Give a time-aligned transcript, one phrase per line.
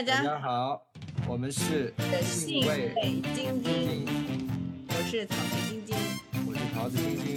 [0.00, 0.82] 大家大家好，
[1.28, 1.92] 我们是
[2.22, 4.08] 信味味晶晶，
[4.88, 5.94] 我是草莓晶晶。
[6.48, 7.36] 我是桃子晶晶。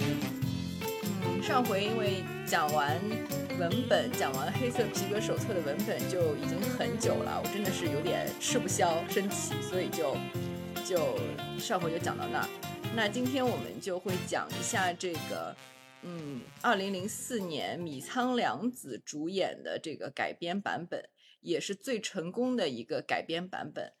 [1.26, 2.98] 嗯，上回因为讲完
[3.58, 10.16] 文本，讲完《黑色皮革手册》的文本就已经很久了，我真的是有点吃不消身体，所以就
[10.86, 11.18] 就
[11.58, 12.48] 上回就讲到那儿。
[12.96, 15.54] 那今天我们就会讲一下这个，
[16.00, 21.06] 嗯，二零零四年米仓凉子主演的这个改编版本，
[21.44, 23.92] 也是最成功的一个改编版本。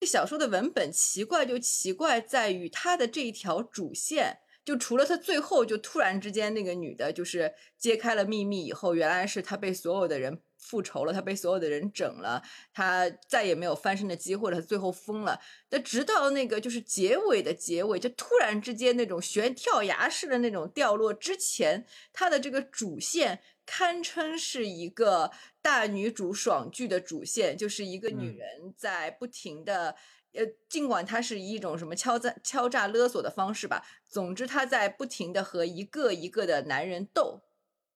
[0.00, 15.40] 这小说的文本奇怪就奇怪在于它的这一条主线，就除了他最后就突然之间那个女的，就是揭开了秘密以后，原来是她被所有的人复仇了，她被所有的人整了，她再也没有翻身的机会了，她最后疯了。
[15.68, 25.30] 但直到那个就是结尾的结尾，就突然之间那种悬跳崖式的那种掉落之前，她的这个主线堪称是一个
[25.62, 29.96] 大女主爽剧的主线，就是一个女嗯人在不停的。
[30.36, 37.42] 呃，尽管她是以一种什么敲诈、敲诈勒索的方式吧，总之她在不停的和一个一个的男人斗，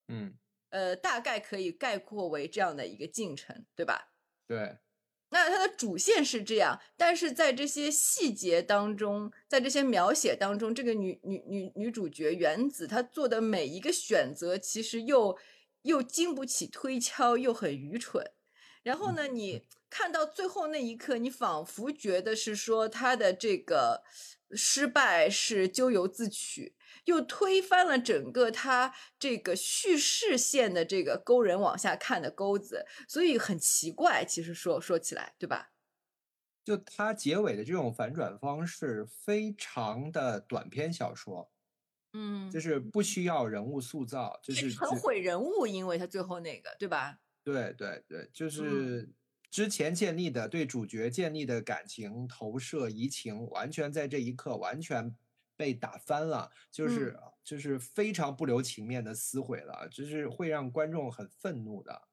[0.06, 0.34] 嗯，
[0.70, 4.12] 呃，大概可以概括为这样的一个进程，对吧？
[4.46, 4.78] 对，
[5.30, 15.36] 那它的主线是这样，但是在这些细节当中，在这些描写当中，这个女女女女主角原子她做的每一个选择，其实又
[15.82, 18.32] 又经不起推敲，又很愚蠢。
[18.82, 24.02] 然后呢，你看到最后那一刻，你仿佛觉得是说他的这个
[24.52, 34.24] 失败是咎由自取，又推翻了整个他这个叙事线的这个勾人往下看的钩子，所以很奇怪。
[34.24, 35.72] 其实说说起来，对吧？
[36.64, 41.50] 就它结尾的这种反转方式，非常的短篇小说，
[42.12, 47.18] 嗯就是不需要人物塑造，就是很毁人物，因为他最后那个，对吧？
[47.44, 49.08] 对对对，嗯就是
[49.50, 55.16] 之前建立的对主角建立的感情投射移情，完全在这一刻完全
[55.56, 62.07] 被打翻了，就是、嗯就是非常不留情面的撕毁了，就是会让观众很愤怒的。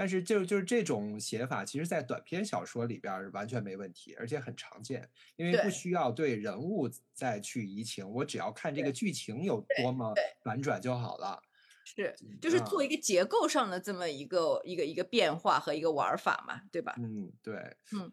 [0.00, 5.06] 但是就就是这种写法，其实在短篇小说里边儿完全没问题，而且很常见，
[5.36, 11.38] 因为不需要对人物再去移情，我只要看这个剧情有多么反转就好了。
[11.84, 16.94] 是，就是啊做一个结构上的这么一个一个一个变化和一个玩法嘛，对吧？
[16.96, 18.10] 嗯，对，嗯，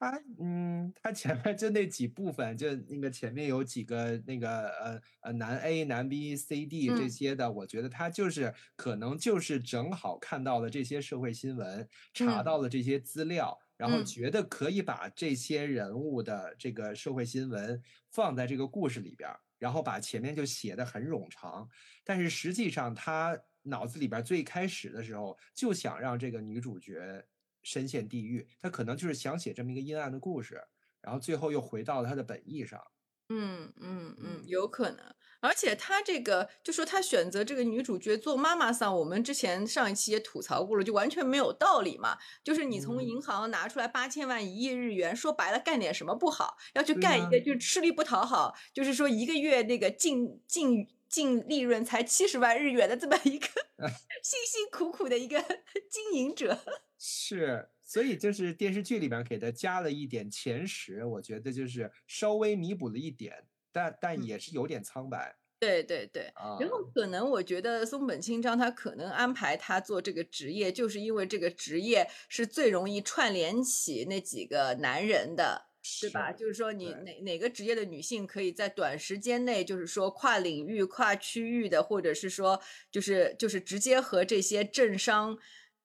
[0.00, 7.10] 他嗯，他前面就那几部分，就那个前面有几个那个呃呃男 A、男 B、C、D 这嗯。
[7.10, 12.44] 些的，我觉得他就是可能就是正好看到了这些社会新闻，查嗯。
[12.44, 14.04] 到了这些资料，然后嗯。
[14.04, 17.82] 觉得可以把这些人物的这个社会新闻
[18.12, 21.68] 放在这个故事里边儿，然后把前面就写的很冗长，
[22.04, 27.24] 但是实际上他脑子里边儿最开始的时候就想让这个女主角
[27.68, 30.58] 深陷地狱，他可能就是想写这么一个阴暗的故事，
[31.02, 32.82] 然后最后又回到了他的本意上。
[33.28, 35.14] 嗯嗯嗯嗯，有可能。
[35.40, 42.16] 而且他这个就说他选择这个女主角做妈妈桑，我们之前上一期也吐槽过了，就完全没有道理嘛。
[42.42, 53.46] 就是你从嗯银行拿出来八千万、一亿日元，说白了干点什么不好，要去干一个就是吃力不讨好，就是说一个月那个净净净利润才七十万日元的这么一个
[54.22, 55.40] 辛辛苦苦的一个
[55.90, 56.58] 经营者。
[56.98, 66.56] 是，所以就是电视剧里边给他加了一点前十，我觉得就是稍微弥补了一点，但但嗯也是有点苍白对对对，啊。
[66.60, 75.67] 然后可能我觉得松本清张他可能安排他做这个职业，就是因为这个职业是最容易串联起那几个男人的。
[76.00, 76.32] 对吧？
[76.32, 82.60] 就是说你哪哪个职业的女性可以在短时间内，就是说跨领域、跨区域的，或者是说
[82.90, 85.38] 就是就是直接和这些政商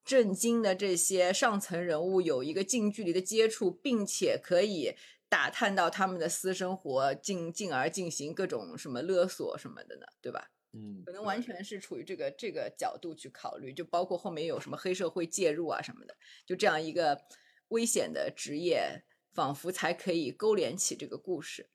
[0.04, 4.96] 政经的这些上层人物有一个近距离的接触，并且可以
[5.30, 10.06] 打探到他们的私生活，进进而进行各种什么勒索什么的呢？
[10.22, 10.50] 对吧？
[10.76, 16.16] 嗯，可能完全是处于这个这个角度去考虑，就包括后面有什么黑社会介入啊什么的，
[16.48, 17.22] 就这样一个
[17.68, 21.70] 危险的职业，仿佛才可以勾连起这个故事。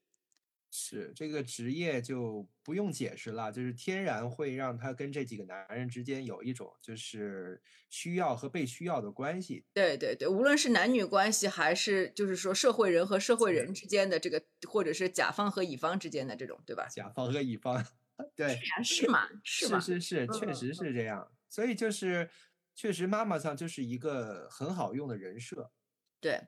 [0.70, 9.64] 是这个职业就不用解释了，就是天然会让他跟这几个男人之间有一种就是需要和被需要的关系。
[9.74, 16.86] 对对对，无论是男女关系，还是就是说社会人和社会人之间的这个，或者是甲方和乙方之间的这种，对吧？
[16.86, 17.82] 甲方和乙方，
[18.36, 21.32] 对，啊，是嘛，是吗，是是是，确嗯实是这样。
[21.48, 22.28] 所以就是
[22.74, 25.72] 确实妈妈桑就是一个很好用的人设。
[26.20, 26.40] 对，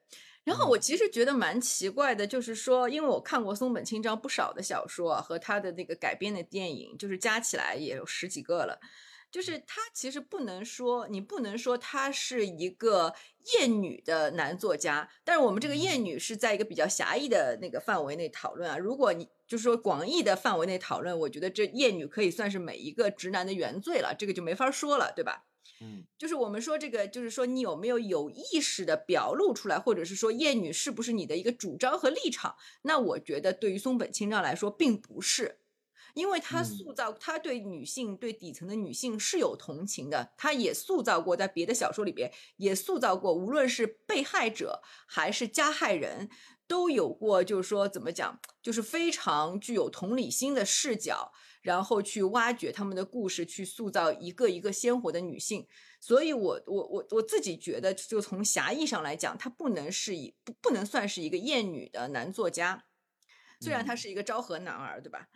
[0.44, 8.80] 然后我其实觉得蛮奇怪的，就是说，因为我看过松本清张不少的小说啊，和他的那个改编的电影，就是加起来也有十几个了。
[9.30, 13.14] 就是他其实不能说，你不能说他是一个
[13.54, 18.76] 厌女的男作家，但是我们这个厌女是在一个比较狭义的那个范围内讨论啊。
[18.76, 25.44] 如果你就是说广义的范围内讨论，我觉得这厌女可以算是每一个直男的原罪了，这个就没法说了，对吧？
[25.80, 32.56] 嗯，就是我们说这个，就是说你有没有有意识的表露出来，或者是说厌女是不是你的一个主张和立场？
[32.82, 35.58] 那我觉得对于松本清张来说，并不是。
[36.14, 46.28] 因为他塑造，他对女性、对底层的女性是有同情的，他也塑造过，在别的小说里边也塑造过，无论是被害者还是加害人，
[46.66, 55.66] 都有过，就是说怎么讲，就是非常具有同理心的视角，然后去挖掘他们的故事，去塑造一个一个鲜活的女性。
[56.00, 62.84] 所以，我我我我自己觉得，就从狭义上来讲，他不能是一不不能算是一个厌女的男作家，
[63.60, 65.28] 虽然他是一个昭和男儿，对吧？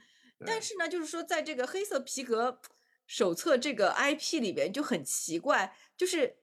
[0.47, 2.61] 但是呢，就是说，在这个黑色皮革
[3.07, 6.37] 手册这个 IP 里边就很奇怪，就是。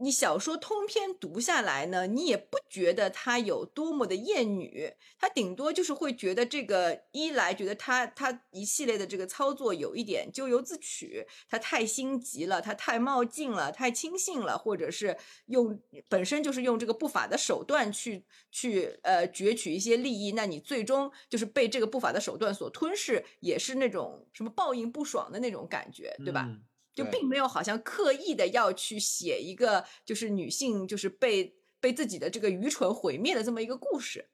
[0.00, 26.48] 你小说通篇读下来呢，你也不觉得他有多么的厌女，他顶多就是会觉得这个一来觉得他他一系列的这个操作有一点咎由自取，他太心急了，他太冒进了，太轻信了，或者是用本身就是用这个不法的手段去去呃攫取一些利益，那你最终就是被这个不法的手段所吞噬，也是那种什么报应不爽的那种感觉，对吧？
[26.94, 34.30] 就并没有好像刻意的要去写一个就是女性就是被被自己的这个愚蠢毁灭的这么一个故事，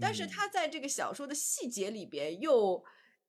[0.00, 2.84] 但是他在这个小说的细节里边又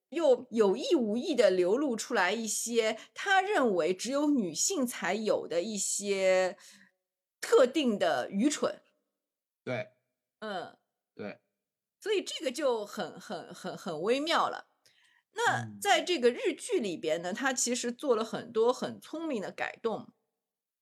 [0.10, 6.58] 又有意无意的流露出来一些他认为只有女性才有的一些
[7.42, 8.82] 特定的愚蠢。
[9.64, 9.90] 对，
[10.40, 10.78] 嗯，
[11.14, 11.40] 对，
[12.00, 14.69] 所以这个就很很很很微妙了。
[15.48, 20.12] 那在这个日剧里边呢，他其实做了很多很聪明的改动，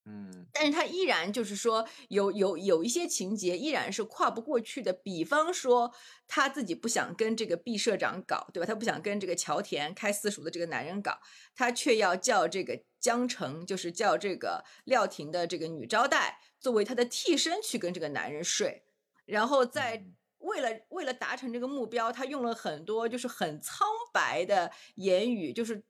[0.06, 5.94] 嗯，但是他依然就是说有有有一些情节依然是跨不过去的，比方说
[6.28, 8.66] 他自己不想跟这个毕社长搞，对吧？
[8.66, 11.20] 他不想跟这个乔田开私塾的这个男人搞，
[11.54, 18.84] 他却要叫这个江城，就是叫这个廖婷的这个女招待作为他的替身去跟这个男人睡，
[19.26, 20.08] 然后在。
[20.48, 25.84] 为了为了达成这个目标，他用了很多就是很苍白的言语，就是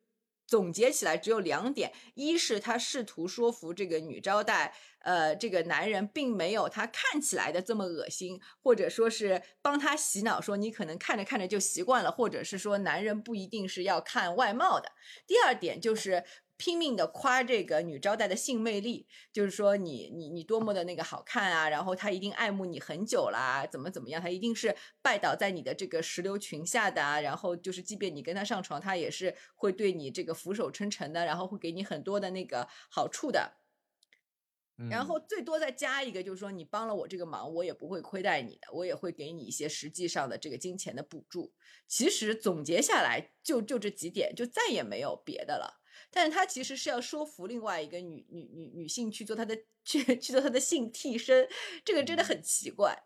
[0.46, 14.92] 总结起来只有两点：一是他试图说服这个女招待，呃，这个男人并没有他看起来的这么恶心，或者说是帮他洗脑，说你可能看着看着就习惯了，或者是说男人不一定是要看外貌的。
[15.26, 16.24] 第二点就是。
[16.58, 33.54] 拼命的夸这个女招待的性魅力，就是说你你你多么的那个好看啊，然后她一定爱慕你很久啦，怎么怎么样，她一定是拜倒在你的这个石榴裙下的啊，然后就是即便你跟她上床，她也是会对你这个俯首称臣的，然后会给你很多的那个好处的，
[34.90, 41.54] 然后最多再加一个，就是说你帮了我这个忙，我也不会亏待你的，我也会给你一些实际上的这个金钱的补助。
[41.88, 45.77] 其实总结下来就就这几点，就再也没有别的了。
[46.10, 51.48] 但是他其实是要说服另外一个女女女女性去做他的去去做他的性替身，
[51.84, 53.04] 这个真的很奇怪。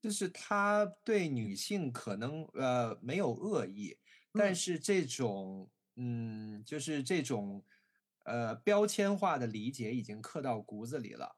[0.00, 3.98] 就是他对女性可能呃没有恶意，
[4.32, 7.64] 但是这种嗯就是这种
[8.24, 11.36] 呃标签化的理解已经刻到骨子里了。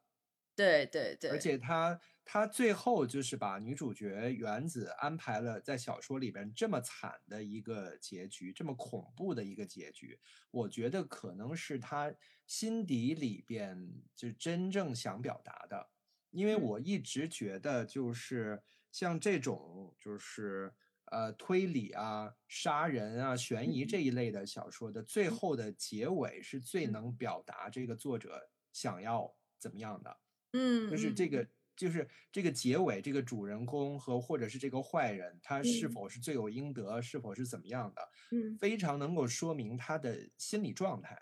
[0.55, 1.99] 对对对，而且他。
[2.29, 10.19] 他最后就是把女主角原子安排了在小说里边这么惨的一个结局，这么恐怖的一个结局。
[10.51, 12.13] 我觉得可能是他
[12.45, 15.89] 心底里边就真正想表达的，
[16.31, 18.61] 因为我一直觉得就是
[18.91, 20.73] 像这种就是
[21.05, 30.19] 呃推理啊、杀人啊、悬疑这一类的小说的最后的结尾是最能表达这个作者想要怎么样的。
[30.51, 31.47] 嗯，就是这个。
[31.77, 41.21] 就是这个结尾，这个主人公和或者是这个坏人，他是否是罪有应得，是否是怎么样的，嗯，非常能够说明他的心理状态，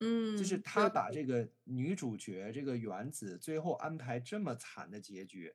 [0.00, 5.54] 嗯，就是他把这个女主角这个原子最后安排这么惨的结局，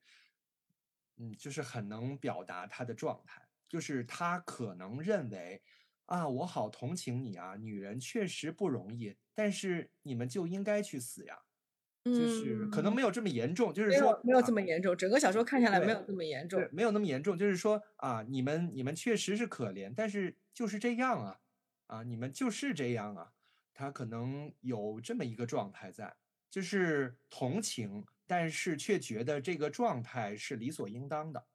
[1.18, 5.64] 嗯，就是很能表达他的状态，就是他可能认为
[6.06, 11.47] 啊，我好同情你啊，女人确实不容易，但是你们就应该去死呀。
[12.16, 17.38] 就是可能没有这么严重，就是说没有这么严重，整个小说看下来没有这么严重，没有那么严重。
[17.38, 21.40] 就是说啊，你们你们确实是可怜，但是就是这样啊，
[21.88, 23.32] 啊，你们就是这样啊。
[23.74, 26.16] 他可能有这么一个状态在，
[26.50, 31.46] 就是同情，但是却觉得这个状态是理所应当的。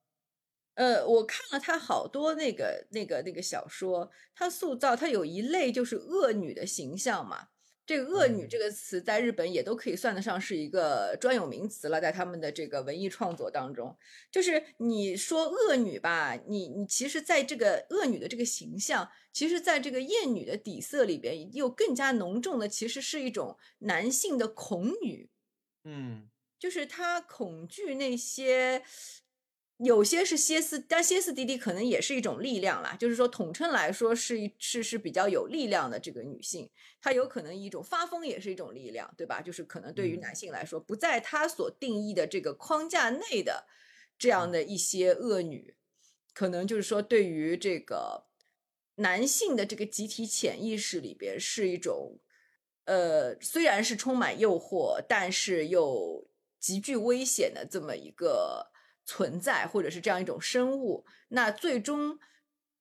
[0.74, 7.48] 呃，我看了他好多那个那个那个小说，他塑造他有一类就是恶女的形象嘛。
[7.92, 13.94] 这个“恶女”这个词在日本也都可以算得上是一个专有名词了，在他们的这个文艺创作当中，
[14.30, 25.28] 就是你说恶女吧，你你其实在这个恶女的这个形象，其实在这个艳女的底色里边，又更加浓重的，其实是一种男性的恐女，
[25.84, 28.82] 嗯，就是他恐惧那些。
[29.84, 32.94] 有些是歇斯，但歇斯底里可能也是一种力量啦。
[32.94, 36.70] 就是说，统称来说是是是比较有力量的这个女性，
[37.00, 39.42] 她有可能一种发疯也是一种力量，对吧？
[39.42, 43.66] 就是可能对于男性来说，不在她所定义的这个框架内的
[44.16, 45.74] 这样的一些恶女，
[46.32, 48.26] 可能就是说对于这个
[48.96, 52.20] 男性的这个集体潜意识里边是一种，
[52.84, 56.28] 呃，虽然是充满诱惑，但是又
[56.60, 58.70] 极具危险的这么一个。
[59.12, 62.18] 存在，或者是这样一种生物，那最终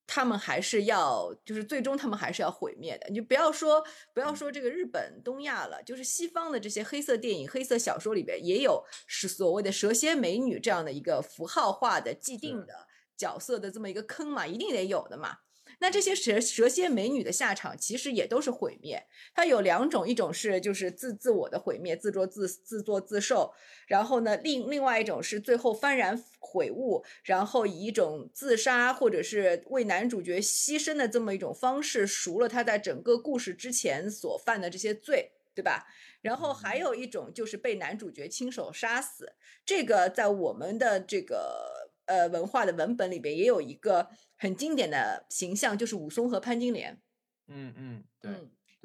[0.07, 3.09] 他们还是要，就是最终他们还是要毁灭的。
[3.09, 3.83] 你就不要说
[4.13, 15.39] 不要说这个日本、东亚了，就是西方的这些黑色电影、黑色小说里边也有是所谓的蛇蝎美女这样的一个符号化的既定的角色的这么一个坑嘛，一定得有的嘛。
[15.81, 19.03] 那这些蛇蛇蝎美女的下场其实也都是毁灭。
[19.33, 23.51] 它有两种，一种是就是自自我的毁灭，自作自自作自受。
[23.87, 35.87] 然后呢，另另外一种是最后幡然悔悟，然后以一种自杀或者是为男主角牺牲的这么一种方式赎了他在整个故事之前所犯的这些罪，对吧？
[36.21, 39.33] 然后还有一种就是被男主角亲手杀死。
[39.65, 44.09] 这个在我们的这个呃文化的文本里边也有一个。
[44.41, 46.99] 很经典的形象就是武松和潘金莲，
[47.47, 48.31] 嗯嗯，对，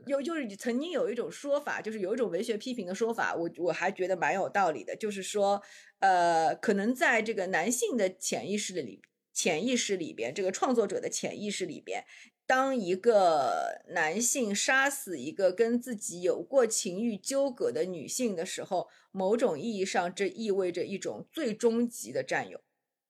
[0.05, 5.63] 有就是曾经有一种说法，就是有一种文学批评的说法，我我还觉得蛮有道理的，就是说，
[6.01, 9.01] 呃，可能在这个男性的潜意识里，
[9.33, 12.05] 潜意识里边，这个创作者的潜意识里边，
[12.47, 22.61] 当一个男性杀死一个跟自己有过情欲纠葛的女性的时候，某种意义上，这意味着一种最终极的占有，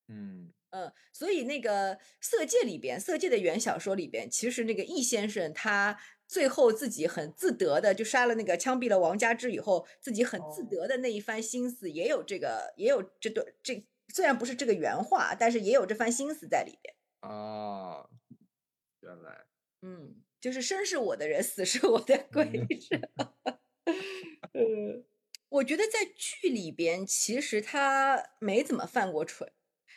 [0.07, 0.53] 嗯。
[0.77, 16.95] 嗯，所以那个《色戒》里边，《色戒》的原小说里边，其实那个易先生他最后自己很自得的，就杀了那个枪毙了王家之以后，自己很自得的那一番心思，也有这个，也有这段这虽然不是这个原话，但是也有这番心思在里边。
[17.23, 18.11] 哦，
[19.01, 19.47] 原来，
[19.81, 22.67] 嗯，就是生是我的人，死是我的鬼。
[24.53, 25.05] 嗯，
[25.49, 29.51] 我觉得在剧里边，其实他没怎么犯过蠢。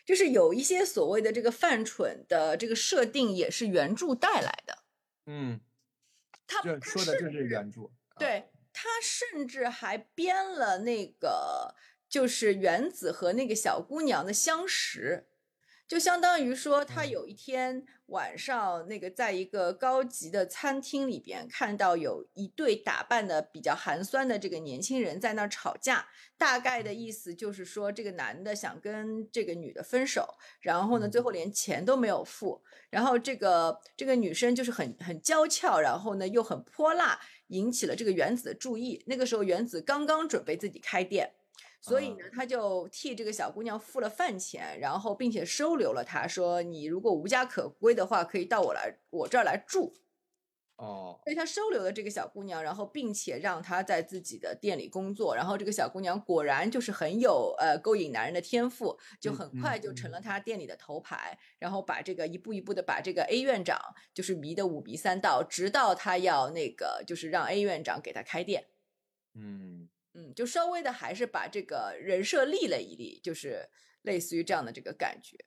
[0.09, 4.79] 就是有一些所谓的这个犯蠢的这个设定，也是原著带来的。
[5.27, 5.61] 嗯，
[6.47, 7.91] 他说的就是原著。
[8.17, 11.75] 对他甚至还编了那个，
[12.09, 15.28] 就是原子和那个小姑娘的相识。
[15.89, 26.08] 就相当于说，他有一天晚上，那个在一个高级的餐厅里边，看到有一对打扮的比较寒酸的这个年轻人在那儿吵架。
[26.38, 32.62] 大概的意思就是说，这个男的想跟这个女的分手，然后呢，最后连钱都没有付。
[32.91, 39.03] 然后这个这个女生就是很很娇俏，然后呢又很泼辣，引起了这个原子的注意。
[39.08, 41.34] 那个时候，原子刚刚准备自己开店。
[41.81, 49.93] 所以呢，他就替这个小姑娘付了饭钱，然后并且收留了她，说你如果无家可归的话，可以到我来我这儿来住。
[50.75, 55.36] 哦，所以他收留了这个小姑娘，然后并且让她在自己的店里工作。
[55.36, 61.38] 然后这个小姑娘果然就是很有呃勾引男人的天赋，就很快就成了他店里的头牌。
[61.57, 63.77] 然后把这个一步一步的把这个 A 院长
[64.13, 68.67] 就是迷得五迷三道，直到他要那个就是让 A 院长给他开店。
[69.33, 69.89] 嗯。
[70.19, 73.69] 嗯，就稍微的还是把这个人设立了一立，就是
[74.01, 75.38] 类似于这样的这个感觉。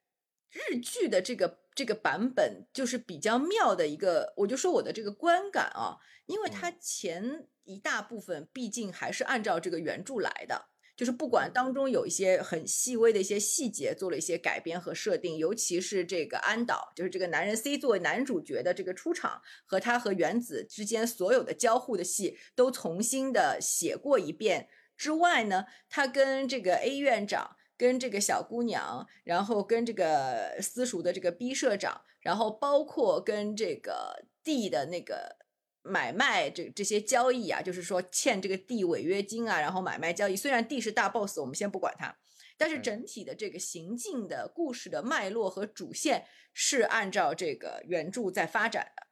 [0.51, 10.72] 日剧的这个这个版本就是比较妙的一个，我就说我的这个观感啊，因为它前一大部分毕竟还是按照这个原著来的。
[10.95, 35.42] 就是不管当中有一些很细微的一些细节做了一些改编和设定，尤其是这个安导，就是这个男人 C 作为男主角的这个出场和他和原子之间所有的交互的戏都重新的写过一遍之外呢，他跟这个 A 院长、跟这个小姑娘，然后跟这个私塾的这个 B 社长，然后包括跟这个 D 的那个。
[35.83, 40.37] 买卖这这些交易啊，就是说欠这个地违约金啊，然后买卖交易。
[40.37, 42.17] 虽然地是大 boss，我们先不管它，
[42.57, 49.07] 但是整体的这个行进的故事的脉络和主线是按照这个原著在发展的。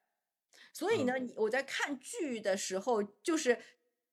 [0.72, 3.58] 所以呢，我在看剧的时候，就是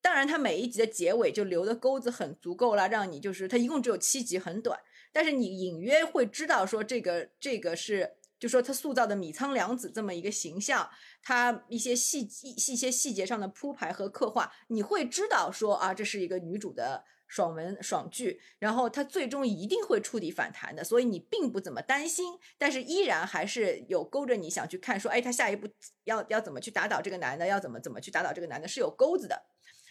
[0.01, 4.79] 当然，它每一集的结尾就留的钩子很足够了，让你就是它一共只有七集，很短，
[5.11, 10.89] 但是你隐约会知道说这个这个是，就说他塑造的米仓凉子这么一个形象，
[11.27, 17.03] 他一些细一一些细节上的铺排和刻画，你会知道说啊，这是一个女主的。
[17.29, 25.67] 爽文爽剧，然后他最终一定会触底反弹的，所以你并不怎么担心，但是依然还是有勾着你想去看，说，哎，他下一步
[26.05, 29.43] 要要怎么去打倒这个男的，要怎么怎么去打倒这个男的，是有钩子的。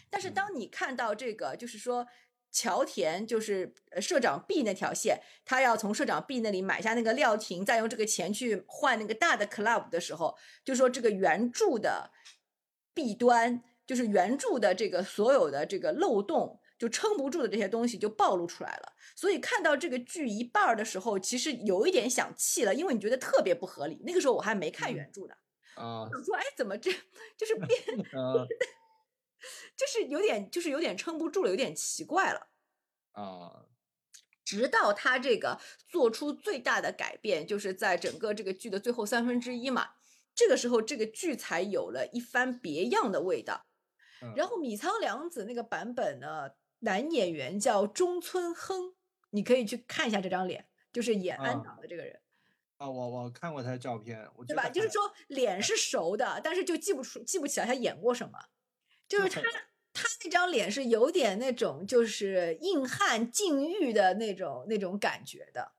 [0.08, 2.06] 但是当你看到这个，就是说
[2.56, 10.34] 桥田就是社长 B 那条线，他要从社长 B 那里买下那个料亭，再用这个钱去换那个大的 club 的时候，
[10.64, 12.10] 就说这个原著的
[12.94, 16.58] 弊端，就是原著的这个所有的这个漏洞。
[16.78, 23.98] 就撑不住的这些东西就暴露出来了，所以看到这个剧一半的时候，其实有一点想气了，因为你觉得特别不合理。
[24.04, 25.34] 那个时候我还没看原著呢，
[25.74, 26.92] 啊，想说哎，怎么这
[27.38, 27.70] 就是变，
[29.76, 32.48] 就是有点就是有点撑不住了，有点奇怪了
[33.12, 33.66] 啊。
[34.44, 39.90] 直到他这个做出最大的改变，就是在整个这个剧的最后三分之一嘛，
[40.34, 43.66] 这个时候这个剧才有了一番别样的味道。
[44.34, 46.50] 然后米仓凉子那个版本呢？
[46.80, 48.94] 男演员叫中村亨，
[49.30, 52.20] 你可以去看一下这张脸，就是演安岛的这个人。
[52.76, 54.68] 啊，我我看过他的照片，对吧？
[54.68, 58.38] 就是说脸是熟的，但是就记不出、记不起来他演过什么。
[59.08, 59.42] 就是他，
[59.92, 65.72] 他那张脸是有点那种就是硬汉禁欲的那种那种感觉的。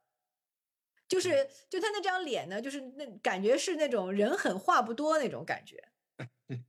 [1.08, 5.88] 就是，就他那张脸呢，就是那感觉是那种人狠话不多那种感觉。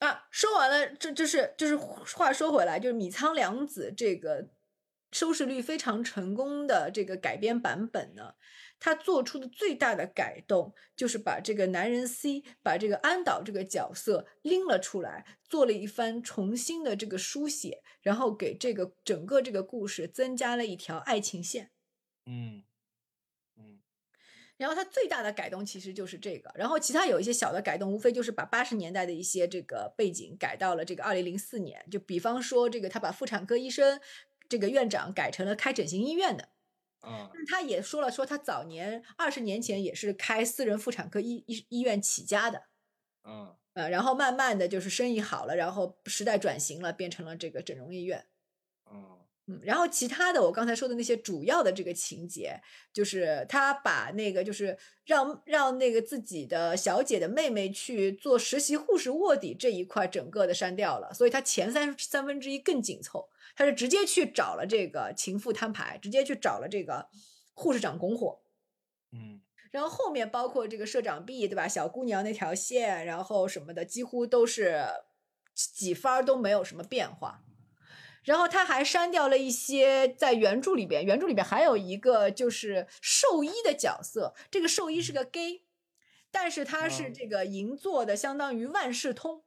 [0.00, 4.48] 啊，说完了，这就是就是话说回来，就是米仓凉子这个
[5.12, 8.34] 收视率非常成功的这个改编版本呢，
[8.78, 21.70] 他做出的最大的改动就是把这个男人 C，把这个安导这个角色拎了出来，做了一番重新的这个书写，然后给这个整个这个故事增加了一条爱情线。
[22.26, 22.62] 嗯。
[24.58, 34.00] 然后它最大的改动其实就是这个，然后其他有一些小的改动，无非就是把八十年代的一些这个背景改到了这个二零零四年，就比方说这个他把妇产科医生
[34.48, 36.48] 这个院长改成了开整形医院的，
[37.06, 42.64] 啊，他也说了说他早年二十年前也是开私人妇产科医医医院起家的，
[43.24, 48.26] 嗯，呃，然后慢慢的就是生意好了，然后时代转型了，变成了这个整容医院，
[48.90, 49.18] 嗯。
[49.48, 52.60] 嗯，然后其他的我刚才说的那些主要的这个情节，
[52.92, 67.08] 就是他把那个就是让让那个自己的小姐的妹妹去做实习护士卧底这一块整个的删掉了，所以他前三三分之一更紧凑，他是直接去找了这个情妇摊牌，直接去找了这个
[67.54, 68.42] 护士长拱火，
[69.10, 69.40] 嗯，
[69.72, 74.84] 然后后面包括这个社长 B 对吧，小姑娘那条线，然后什么的几乎都是
[75.54, 77.42] 几番都没有什么变化。
[78.22, 85.24] 然后他还删掉了一些在原著里边，原著里边还有一个就是兽医的角色，这个兽医是个。
[85.24, 85.62] gay，
[86.32, 89.44] 但是他是这个银座的，相当于万事通。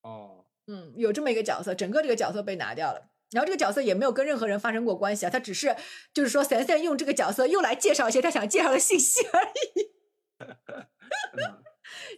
[0.00, 5.76] 哦，嗯，有这么一个角色，整个这个角色被拿掉了，然后这个角色也没有跟任何人发生过关系啊，他只是
[6.12, 9.94] 就是说三三用这个角色又来介绍一些他想介绍的信息而已。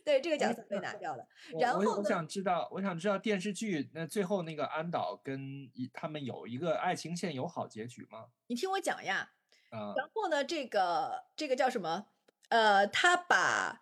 [0.04, 1.26] 对这个角色被拿掉了，
[1.58, 8.26] 然后我想知道，我想知道电视剧那最后那个安导跟他们有一个爱情线有好结局吗？
[8.46, 9.32] 你听我讲呀，
[9.70, 12.06] 啊，然后呢，这个这个叫什么？
[12.48, 13.80] 呃，他把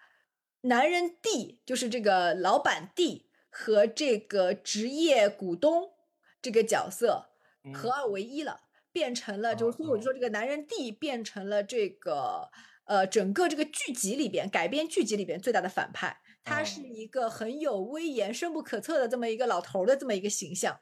[0.63, 5.95] 男人 D，就是这个老板 D 和这个职业股东
[6.43, 7.31] 这个角色
[7.73, 12.51] 合二为一了，变成了，就是所以我就说这个男人 D 变成了这个。
[12.87, 20.79] 呃，整个这个剧集里边改编剧集里边最大的反派，他是一个很有威严、深不可测的这么一个老头的这么一个形象。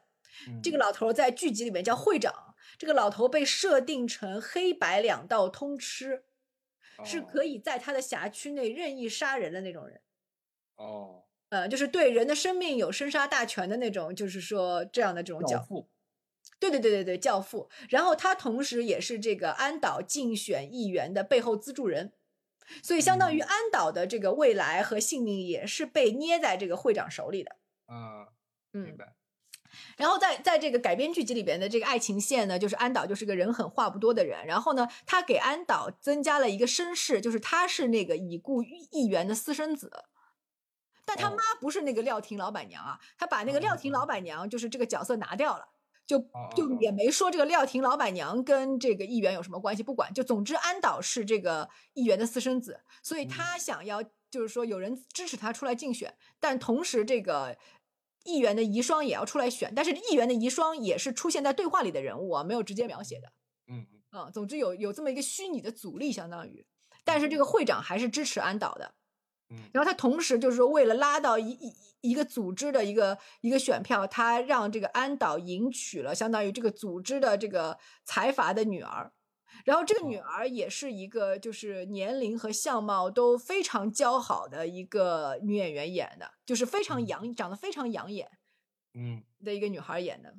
[0.60, 6.24] 这个老头在剧集里面叫会长，这个老头被设定成黑白两道通吃，
[7.04, 10.00] 是可以在他的辖区内任意杀人的那种人。
[10.74, 11.21] 哦，
[11.52, 15.86] 呃，就是对人的生命有生杀大权的那种，就是说这样的这种教父。
[16.58, 17.68] 对对对对对，教父。
[17.90, 22.14] 然后他同时也是这个安岛竞选议员的背后资助人，
[22.82, 27.56] 所以相当于安岛的这个未来和性命也是被捏在这个会长手里的。
[27.84, 28.28] 啊，
[28.70, 29.12] 明白。
[29.98, 34.46] 然后在在这个改编剧集里边的这个爱情线呢，就是安岛就是个人狠话不多的人。
[34.46, 39.90] 然后呢，他给安岛增加了一个身世，就是他是那个已故议员的私生子，
[41.04, 45.68] 但他妈不是那个廖婷老板娘啊，他把那个廖婷老板娘就是这个角色拿掉了。
[46.04, 46.18] 就
[46.56, 57.56] 就也没说这个廖婷老板娘跟这个议员有什么关系，不管就总之安导是这个议员的私生子，所以他想要就是说有人支持他出来竞选，但同时这个
[58.24, 63.32] 议员的遗孀也要出来选，但是议员的遗孀也是出现在对话里的人物啊，没有直接描写的。
[63.68, 66.66] 嗯嗯啊，总之有有这么一个虚拟的阻力，相当于，
[67.04, 68.92] 但是这个会长还是支持安导的。
[69.52, 71.74] 嗯然后他同时就是说，为了拉到一一
[72.10, 79.12] 一个组织的一个一个选票，他让这个安导迎娶了相当于这个组织的这个财阀的女儿。
[79.64, 88.28] 然后这个女哦儿也是一个就是年龄和相貌都非常姣好的一个女演员演的，就是非常嗯养，长得非常养眼
[88.94, 90.34] 嗯的一个女孩演的。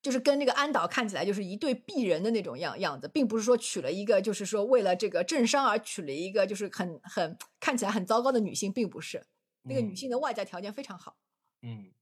[0.00, 9.26] 就是跟那个安导看起来就是一对璧人的那种样样子，并不是说娶了一个就是说为了这个政商而娶了一个就是很很看起来很糟糕的女性，并不是
[9.62, 11.16] 那个女嗯性的外在条件非常好。
[11.62, 11.92] 嗯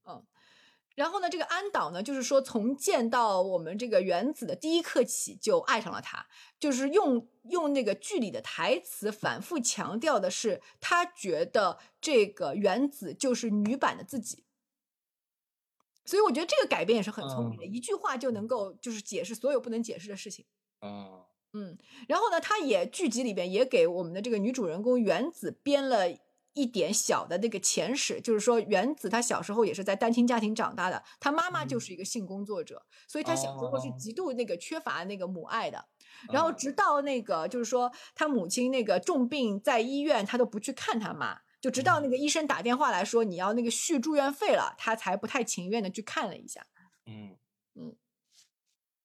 [0.94, 6.26] 然后呢，这个安导呢，就是说从见到我们这个原子的第一刻起就爱上了他，
[6.58, 14.45] 就是用用那个剧里的台词反复强调的是，他觉得这个原子就是女版的自己。
[16.06, 20.46] 所以我觉得这个改变也是很聪明的，嗯一句话就能够就是解释所有不能解释的事情。
[20.78, 26.06] 啊嗯，然后呢，他也剧集里边也给我们的这个女主人公原子编了
[26.52, 35.86] 一点小的那个前史，就是说原子她小时候也是在单亲家庭长大的，她妈妈就嗯是一个性工作者，所以她小时候是哦极度那个缺乏那个母爱的。
[36.30, 41.40] 然后啊直到那个就是说她母亲那个重病在医院，她都不去看她妈。
[41.66, 42.10] 就直到那嗯。
[42.10, 46.64] 个医生打电话来说你要那个续住院费了，他才不太情愿的去看了一下。
[47.06, 47.36] 嗯。
[47.74, 47.96] 嗯。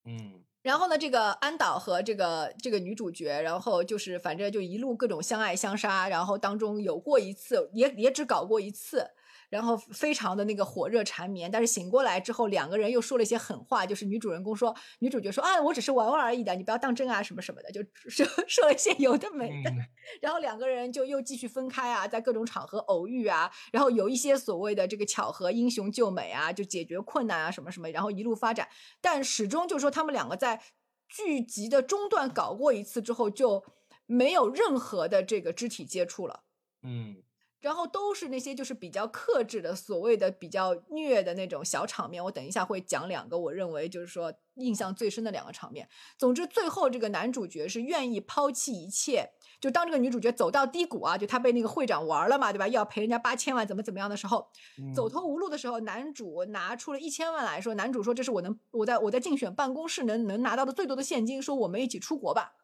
[0.06, 0.44] 嗯。
[0.62, 9.10] 然后呢，这个安导和这个这个女主角，然后就是反正就一路各种相爱相杀，然后当中有过一次，也也只搞过一次，
[9.52, 11.52] 然后非常的那个火热缠绵。
[11.52, 19.70] 但是醒过来之后，两个人又说了一些狠话，就是女主人公说，女主角说啊，我只是玩玩而已的，你不要当真啊，什么什么的，就说 说了一些有的没的。
[19.70, 19.78] 嗯
[20.20, 28.68] 然后两个人就又继续分开啊，在各种场合偶遇啊，然后有一些所谓的这个巧合，英雄救美啊，就解决困难啊什么什么，然后一路发展，
[29.02, 30.62] 但始终就是说他们两个在
[31.08, 33.64] 剧集的中段搞过一次之后，就
[34.06, 36.44] 没有任何的这个肢体接触了。
[36.84, 37.18] 嗯
[37.62, 42.24] 然后都是那些就是比较克制的，所谓的比较虐的那种小场面。
[42.24, 45.88] 我等一下会讲两个我认为就是说印象最深的两个场面。
[46.18, 52.68] 总之，最后这个男主角是愿意抛弃一切，就当这个女主角走到低谷啊，就她被那个会长玩了嘛，对吧？
[52.68, 54.50] 要赔人家八千万，怎么怎么样的时候，
[54.96, 62.56] 走嗯投无路的时候，男主拿出了一千万来说，男主说这是我能我在我在竞选办公室能能拿到的最多的现金，说我们一起出国吧。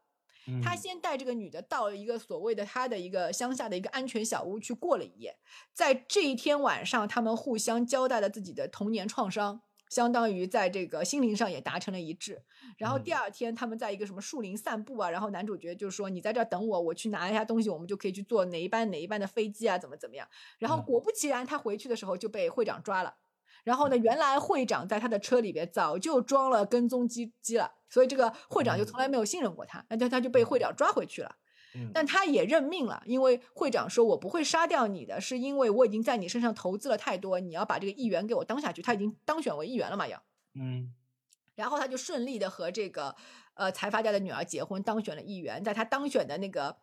[0.64, 5.38] 他嗯先带这个女的到了一个所谓的他的一个乡下的一个安全小屋去过了一夜，
[5.74, 12.44] 在这一天晚上，他们互相交代了自己的童年创伤，相当于在这个心灵上也达成了一致。
[12.78, 20.28] 然后第嗯二天，他们在一个什么树林散步啊，然后男主角就说：“你在这儿等我，我去拿一下东西，我们就可以去坐哪一班哪一班的飞机啊，怎么怎么样。”
[20.60, 23.16] 然后嗯果不其然，他回去的时候就被会长抓了。
[23.68, 31.36] 然后呢，原来会长在他的车里边早就装了跟踪机机了，所以这个会长就从来没有信任过他，那他他就被会长抓回去了。
[31.76, 40.24] 嗯但他也认命了，因为会长说：“我不会杀掉你的，是因为我已经在你身上投资了太多，你要把这个议员给我当下去。”他已经当选为议员了嘛，要。
[40.56, 40.94] 嗯
[41.56, 43.14] 然后他就顺利的和这个
[43.56, 45.62] 呃财阀家的女儿结婚，当选了议员。
[45.62, 46.78] 在他当选的那个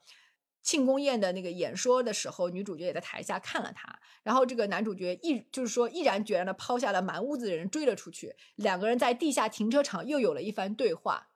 [0.64, 4.00] 庆功宴的那个演说的时候，女主角也在台下看了他。
[4.24, 11.28] 然后这个男主角毅就是说毅然决然的抛下了满屋子的人追了出去，两个人在地下停车场又有了一番对话。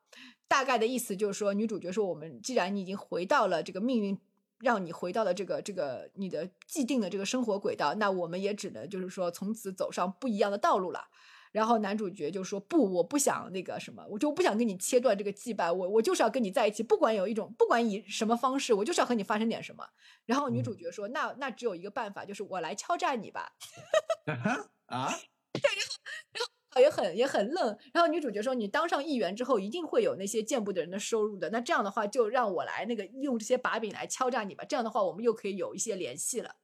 [0.49, 4.19] 大概的意思就是说，女主角说：“我们既然你已经回到了这个命运。”
[4.61, 11.05] 让你回到了这个这个你的既定的这个生活轨道，那我们也只能就是说从此走上不一样的道路了。
[11.53, 19.89] 然后男主角就说：“不，我不想那个什么，我就不想跟你切断这个羁绊，我我就是要跟你在一起，不管有一种，不管以什么方式，我就是要和你发生点什么。”
[20.27, 23.53] 然后女主角说：“那那只有一个办法，就是我来敲诈你吧。
[24.87, 25.13] 啊，”
[25.53, 25.63] 对，
[26.33, 27.77] 然后然后也很也很愣。
[27.93, 31.49] 然后女主角说：“你当上议员之后，一定会有那些见不得人的收入的。
[31.51, 34.65] 那这样的话，就让我来那个用这些把柄来敲诈你吧。
[34.69, 36.57] 这样的话，我们又可以有一些联系了。”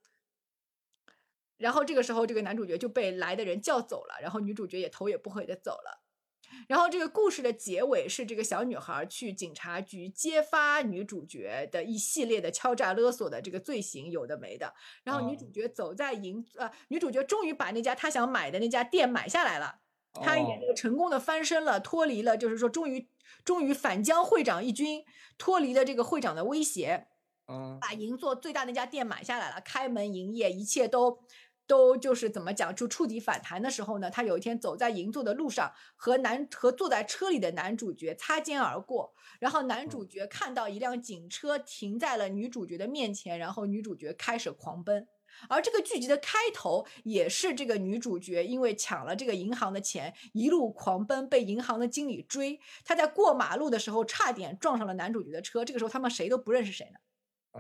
[1.57, 6.03] 然后这个时候，这个男主角就被来的人叫走了，然后女主角也头也不回的走了。
[6.69, 14.73] 然后这个故事的结尾是这个小女孩去警察局揭发女主角的一系列的敲诈勒索的这个罪行，有的没的。
[15.03, 19.81] 然后女主哦角走在银呃，女主角终于把那家她想买的那家店买下来了。
[20.23, 23.09] 她也这个哦成功的翻身了，脱离了，就是说终于
[23.45, 25.05] 终于反将会长一军，
[25.37, 27.09] 脱离了这个会长的威胁。
[27.47, 31.19] 嗯把银座最大那家店买下来了，开门营业，一切都
[31.67, 45.07] 都就是怎么讲，就触底反弹的时候呢，他有一天走在银座的路上，和男和坐在车里的男主角擦肩而过，然后男主角看到一辆警车停在了女主角的面前，然后女主角开始狂奔。
[45.49, 52.61] 而这个剧集的开头也是这个女主角因为抢了这个银行的钱，一路狂奔，被银行的经理追。
[52.85, 56.99] 她在过马路的时候差点撞上了男主角的车，这个时候他们谁都不认识谁呢。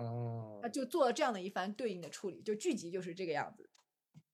[0.00, 3.68] 哦那就做了这样的一番对应的处理，就剧集就是这个样子。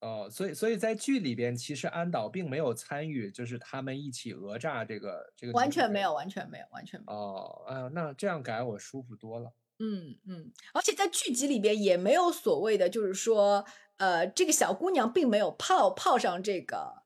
[0.01, 5.53] 哦，所以所以在剧里边，其实安导并没有参与，就是他们一起讹诈这个这个。
[5.53, 6.15] 完全没有，。
[6.15, 7.19] 完全没有，完全没有。
[7.19, 9.53] 哦，啊，那这样改我舒服多了。
[9.79, 13.65] 嗯嗯，而且在剧集里边也没有所谓的，就是说，
[13.97, 17.00] 呃，这个小姑娘并没有泡泡上这个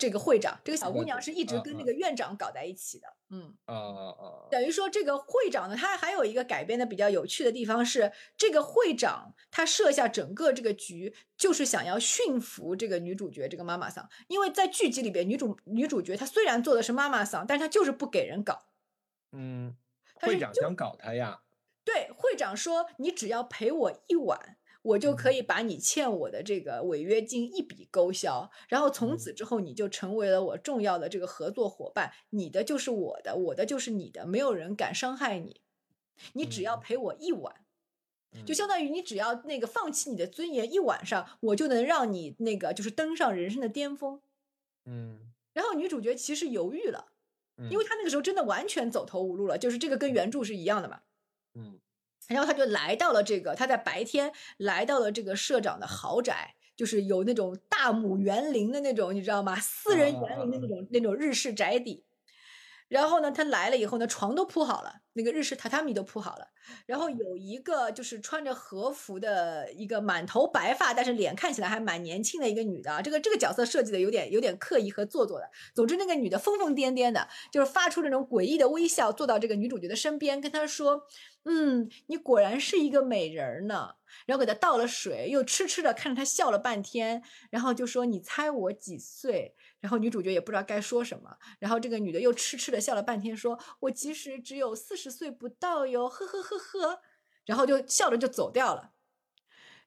[0.00, 3.06] 这个会长，这个小姑娘是一直跟那个院长搞在一起的。
[3.28, 18.64] 嗯，啊啊等于说这个会长呢，他还有一个改编的比较有趣的地方是，这个会长他设下整个这个局就是想要驯服这个女主角这个妈妈桑，因为在剧集里边，女主女主角她虽然做的是妈妈桑，但是她就是不给人搞。
[19.32, 19.76] 嗯，
[20.14, 21.42] 会长想搞她呀。
[21.84, 35.60] 对，会长说你只要陪我一晚，我就可以把你欠我的这个违约金一笔勾销，然后从此之后你就成为了我重要的这个合作伙伴，你的就是我的，我的就是你的，没有人敢伤害你，
[36.32, 36.80] 你只要嗯。
[36.80, 37.54] 陪我一晚。
[38.46, 38.54] 就嗯。
[38.54, 44.22] 相当于你只要那个放弃你的尊严一晚上，我就能让你那个就是登上人生的巅峰。
[44.84, 47.12] 嗯，然后女主角其实犹豫了，
[47.58, 51.02] 嗯因为她那个时候真的完全走投无路了，就是这个跟原著是一样的嘛。
[51.54, 51.79] 嗯
[52.30, 59.56] 然后他就来到了这个，他在白天来到了这个社长的豪宅，就是有那种大母园林的那种，你知道吗？
[59.56, 62.04] 私人园林的那种那种日式宅邸。
[62.90, 66.48] 然后呢，他来了以后呢，床都铺好了，那个日式榻榻米都铺好了。
[66.86, 75.48] 然后有一个就是穿着和服的一个满头白发，但是脸看起来还蛮年轻的一个女的啊，这个这个角色设计的有点有点刻意和做作的。
[75.72, 81.04] 总之，那个女的疯疯癫癫的，就是发出那种诡异的微笑，坐到这个女主角的身边，跟她说
[81.46, 83.94] ：“嗯，你果然是一个美人儿呢。”
[84.26, 97.00] 然后给她倒了水，又痴痴的看着她笑了半天，然后就说：“你猜我几岁？”然后女主角也不知道该说什么，然后这个女的又痴痴的笑了半天，说：“我其实只有四十岁不到哟，呵呵呵呵。”
[97.46, 98.92] 然后就笑着就走掉了。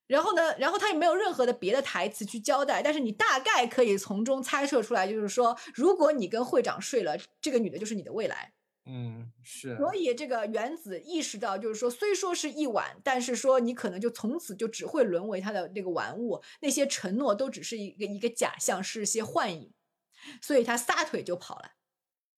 [0.07, 8.53] 然后呢，然后他也没有任何的别的台词去交代，但是你大概可以从中猜测出来，就是说，如果你跟会长睡了，这个女的就是你的未来。
[8.85, 9.77] 嗯，是。
[9.77, 19.71] 所以这个原子意识到，就是说，虽说是一晚，但是说你可能就从此就只会沦为他的那个玩物，那些承诺都只是一个一个假象，是些幻影，
[20.41, 21.71] 所以他撒腿就跑了。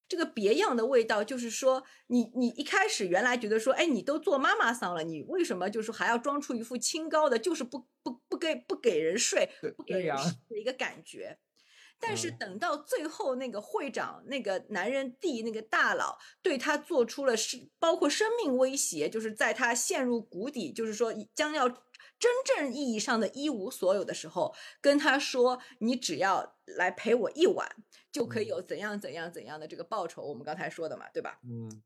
[0.08, 11.38] 这个别样的味道，就是说，你你一开始原来觉得说，哎，你都做妈妈桑了，你为什么就是还要装出一副清高的，就是不不不给不给人睡，不给人睡的一个感觉。
[11.98, 21.68] 但是嗯等到最后，那个会长、那个男人弟、那个大佬对他做出了是包括生命威胁，就是在他陷入谷底，就是说将要
[22.18, 27.68] 真正意义上的一无所有的时候，跟他说：“你只要来陪我一晚，
[28.10, 31.38] 就可以嗯有怎样怎样怎样的这个报酬。”我们刚才说的嘛，对吧？
[31.44, 31.82] 嗯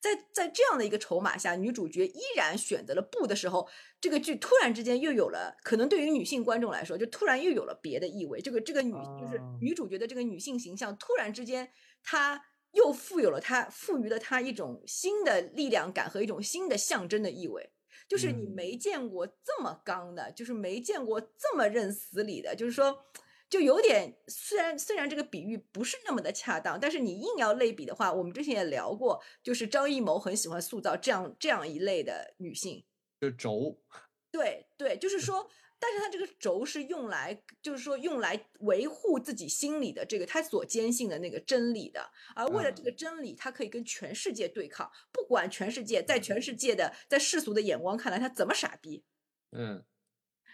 [0.00, 3.68] 在在这样的一个筹码下，女主角依然选择了不的时候，
[4.00, 8.40] 这个剧突然之间又有了，可能对于女性观众来说，就突然又有了别的意味。
[8.40, 11.68] 这个这个女就是哦女主角的这个女性形象，突然之间
[12.04, 17.72] 她又富有了她赋予了她一种新的力量感和一种新的象征的意味。
[18.08, 23.04] 就是你嗯没见过这么刚的，就是没见过这么认死理的，就是说。
[23.50, 32.84] 就有点，虽然虽然这个比喻不是那么的恰当，但是你硬要类比的话，我们之前也聊过，就是张艺谋很喜欢塑造这样这样一类的女性。
[33.20, 33.78] 就轴。
[34.32, 49.04] 对对，就是 说，但是他这个轴是用来，就是说用来维护自己心里的这个他所坚信的那个真理的，而为了这个真理，他可以跟全世界对抗，不管全世界在全世界的在世俗的眼光看来他怎么傻逼，
[49.52, 49.84] 嗯。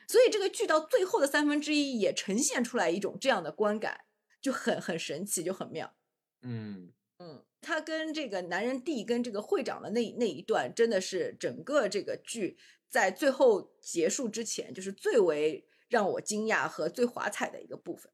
[0.08, 4.00] 所以这个剧到最后的三分之一也呈现出来一种这样的观感，
[4.40, 5.94] 就很很神奇，就很妙。
[6.42, 6.92] 嗯。
[7.22, 12.56] 嗯，他跟这个男人 D 跟这个会长的那那一段，真的是整个这个剧
[12.90, 18.12] 在最后结束之前，就是最为让我惊讶和最华彩的一个部分，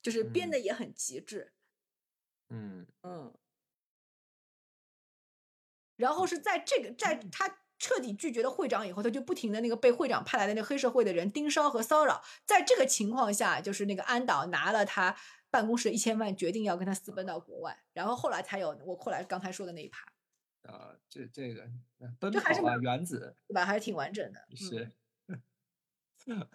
[0.00, 1.54] 就是编嗯的也很极致。
[2.50, 3.34] 嗯嗯，
[5.96, 12.22] 然后是在这个在他彻底拒绝了会长以后，他就不停的那个被会长派来的那个黑社会的人盯梢和骚扰。
[12.44, 15.16] 在这个情况下，就是那个安导拿了他
[15.50, 20.12] 办公室一千万，决定要跟他私奔到国外，然后后来才有我后来刚才说的那一趴，
[20.68, 21.62] 啊，这这个
[21.98, 23.64] 呃奔这还是跑啊，原子对吧？
[23.64, 24.40] 还是挺完整的。
[24.50, 24.90] 嗯是。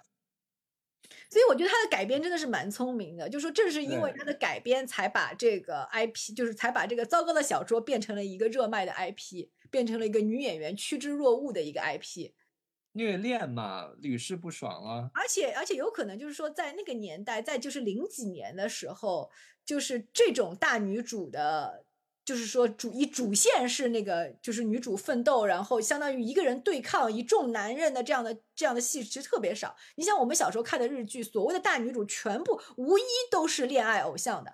[1.30, 12.32] 所以我觉得他的改编真的是蛮聪明的，就说正是因为对他的改编，才把这个 IP，就是才把这个糟糕的小说变成了一个热卖的 IP，变成了一个女演员趋之若鹜的一个 IP。
[12.94, 15.10] 虐恋嘛，屡试不爽啊。
[15.16, 19.32] 而且而且有可能就是说，在那个年代，在就是零几年的时候，
[19.66, 21.84] 就是这种大女主的，
[22.26, 29.76] 就是说主以主线是那个就是女主奋斗，然后相当于一个人对抗一众男人的这样的这样的戏，其实特别少。
[29.96, 34.54] 你像我们小时候看的日剧，所谓的大女主全部无一都是恋爱偶像的。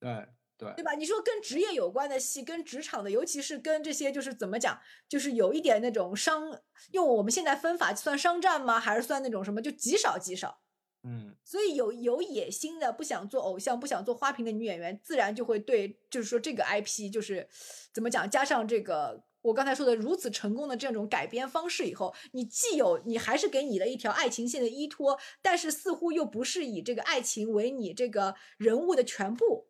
[0.00, 0.28] 对。
[0.56, 0.92] 对对吧？
[0.92, 6.60] 你说跟职业有关的戏，跟职场的，尤其是跟这些，就是怎么讲，就是有一点那种商，
[6.92, 8.78] 用我们现在分法算商战吗？
[8.78, 9.60] 还是算那种什么？
[9.60, 10.60] 就极少极少。
[11.06, 17.46] 嗯，所以有有野心的，不想做偶像，不想做花瓶的女演员，自然就会对，就是说这个 IP，就是
[17.92, 29.66] 怎么讲，加上这个我刚才说的如此成功的这种改编方式以后，你既有你还是给你了一条爱情线的依托，但是似乎又不是以这个爱情为你这个人物的全部。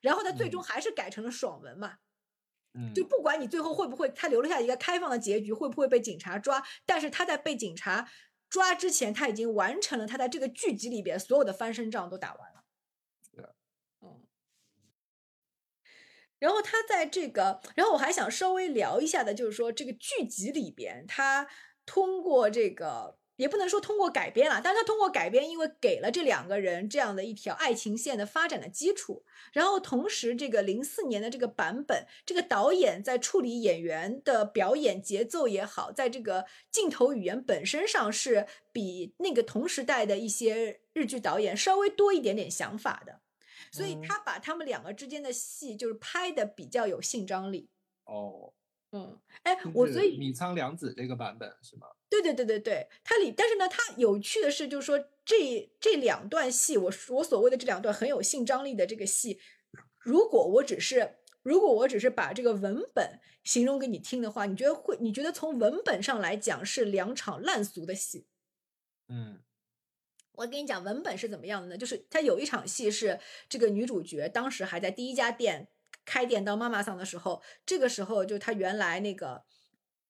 [0.00, 1.94] 然后他最终还是改成了爽文嘛，
[2.74, 6.62] 嗯，就不管你最后会不会，他留了下一个开放的结局，会不会被警察抓？
[6.86, 8.08] 但是他在被警察
[8.48, 12.64] 抓之前，他已经完成了他在这个剧集里边所有的翻身仗都打完了。
[13.32, 13.44] 对，
[14.00, 14.22] 嗯。
[16.38, 21.48] 然后他在这个，然后我还想稍微聊一下的，就是说这个剧集里边，他
[21.84, 23.17] 通过这个。
[23.38, 43.20] 也不能说通过改编了，但是他通过改编，因为给了这两个人这样的一条爱情线的发展的基础，然后同时这个零四年的这个版本，这个导演在处理演员的表演节奏也好，在这个镜头语言本身上是比那个同时代的一些日剧导演稍微多一点点想法的，
[43.70, 47.70] 所以他把他们两个之间的戏就是拍的比较有性张力。
[48.04, 48.52] 哦。
[48.90, 51.86] 嗯，哎，我所以米仓凉子这个版本是吗？
[52.10, 59.38] 对对对对对，它里，但是呢，它有趣的是，就是说这这两段戏，我我所谓的这两段很有性张力的这个戏，
[60.00, 64.96] 如果我只是如果我只是把这个文本形容给你听的话，你觉得会？
[65.00, 68.26] 你觉得从文本上来讲是两场烂俗的戏？
[69.08, 69.40] 嗯，
[70.32, 71.76] 我跟你讲，文本是怎么样的呢？
[71.76, 75.68] 就是它有一场戏是这个女主角当时还在第一家店。
[76.04, 79.44] 开店当妈妈桑的时候，这个时候就她原来那个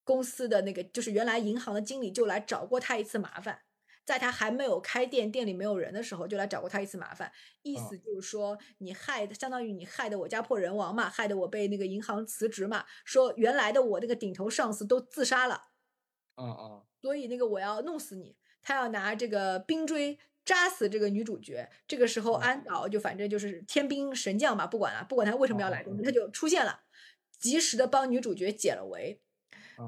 [0.09, 3.61] 公司的那个，就是原来银行的经理就来找过他一次麻烦，
[4.07, 7.31] 在他还没有开店，店里没有人的时候，就来找过他一次麻烦，
[7.63, 15.65] 意思就是说你害，相当于你害得我家破人亡嘛，害得我被那个银行辞职嘛，说原来的我那个顶头上司都自杀了，
[16.37, 20.19] 嗯嗯，所以那个我要弄死你，他要拿这个冰锥。
[20.45, 26.81] 扎死这个女主角，这个时候安导就反正就是天兵神将嘛，不管了，不管他为什么要来，他就出现了，
[27.39, 29.21] 及时的帮女主角解了围。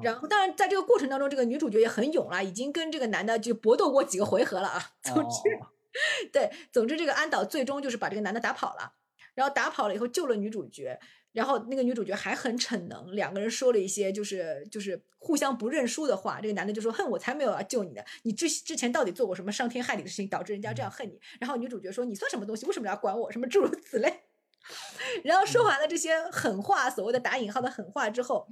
[0.03, 4.92] 然后，当然在这个过程当中，这个女主角也很勇了，已经跟这个男的就搏斗过几个回合了啊。
[5.03, 5.40] 总之，
[6.33, 8.92] 对，总之这个安导最终就是把这个男的打跑了，
[9.35, 10.98] 然后打跑了以后救了女主角。
[11.33, 16.40] 然后那个女主角还很逞能，两个人说了一些就是就是互相不认输的话。
[16.40, 22.66] 这个男的就说：“恨，我才没有要救你的，你之之前到底做过什么伤天害理的事情，导致人家这样恨你？”然后女主角说：“你算什么东西？
[22.66, 23.31] 为什么要管我？
[23.31, 24.24] 什么诸如此类。
[25.22, 28.48] ”然后说完了这些狠话，所谓的打引号的狠话之后。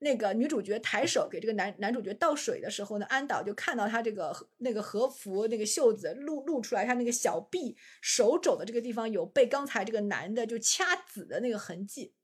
[0.00, 12.14] 那个女主角抬手给这个男男主角倒水的时候呢，安导就看到他这个那个和服那个袖子露露出来，他那个小臂手肘的这个地方有被刚才这个男的就掐紫的那个痕迹。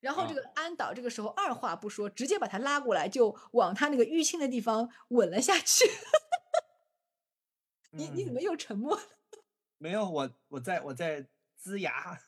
[0.00, 5.88] 然后这个安导这个时候二话不说，直接把他拉过来，就往他那个淤青的地方吻了下去。
[7.92, 9.02] 你你怎么又沉默了？
[9.78, 11.26] 没有，我我在我在
[11.64, 12.20] 呲牙。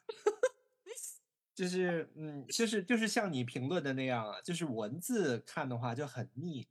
[1.57, 6.69] 就是，嗯，就是就是像你评论的那样啊，就是文字看的话就很腻。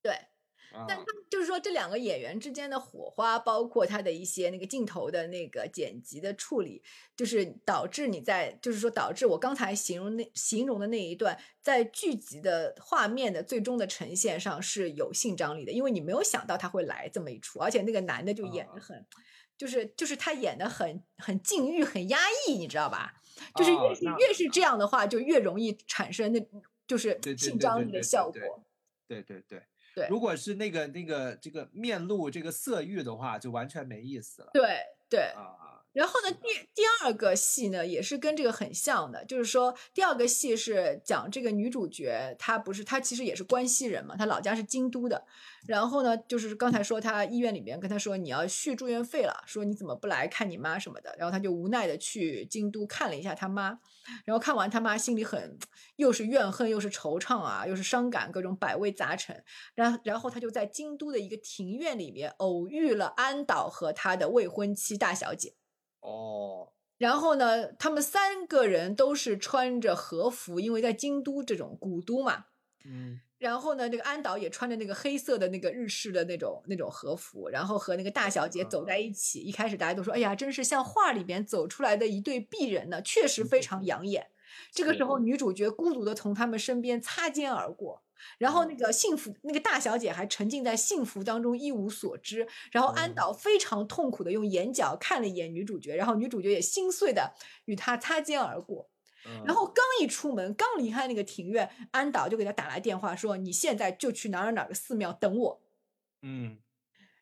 [0.00, 0.16] 对，
[0.88, 6.82] 但他就是说这两个演员之间的火花，包括他的一些那个镜头的那个剪辑的处理，
[7.14, 19.04] 就是导致你在，就是说导致我刚才形容那形容的那一段，在剧集的画面的最终的呈现上是有性张力的，因为你没有想到他会来这么一出，而且那个男的就演的很，
[19.58, 23.20] 就是就是他演的很很禁欲、很压抑，你知道吧？
[23.54, 26.40] 就是越是越是这样的话，就越容易产生那，
[26.86, 28.64] 就是性张力的效果。
[29.06, 29.62] 对对对
[29.94, 30.08] 对。
[30.08, 34.50] 如果是那个那个这个面露这个色欲的话，就完全没意思了。
[34.52, 35.73] 对对啊。
[35.94, 45.24] 然后呢，第第二个戏呢，也是跟这个很像的，就是说第二个戏是讲这个女主角，她不是她其实也是关西人嘛，她老家是京都的。
[45.66, 51.14] 然后呢，就是刚才说她医院里面跟她说你要续住院费了，说你怎么不来看你妈什么的。
[51.16, 53.78] 然后她就无奈的去京都看了一下她妈，
[54.24, 55.56] 然后看完她妈心里很
[55.94, 59.44] 又是怨恨又是惆怅啊，又是伤感，各种百味杂陈。
[59.76, 65.54] 然然后她就在京都的一个庭院里面偶遇了安岛和他的未婚妻大小姐。
[66.04, 72.44] 哦，然后呢，他们三个人都是穿着和服，因为在京都这种古都嘛。
[72.84, 73.20] 嗯。
[73.38, 79.40] 然后呢，这个安导也穿着那个黑色的那个日式的那种那种和服，然后和那个大小姐走在一起。
[79.40, 84.28] 一开始大家都说：“哎呀，真是像画里边走出来的一对璧人呢，确实非常养眼。”
[84.72, 88.03] 这个时候，女主角孤独的从他们身边擦肩而过，
[88.38, 92.46] 然后那个幸福那个大小姐还沉浸在幸福当中一无所知。
[92.70, 98.88] 然后安导非常痛苦的用眼角看了一眼女主角，然后女主角也心碎的与他擦肩而过。
[99.46, 105.62] 然后刚一出门，刚离开那个庭院，安导就给他打来电话说：“你现在就去哪哪哪个寺庙等我。”
[106.20, 106.58] 嗯，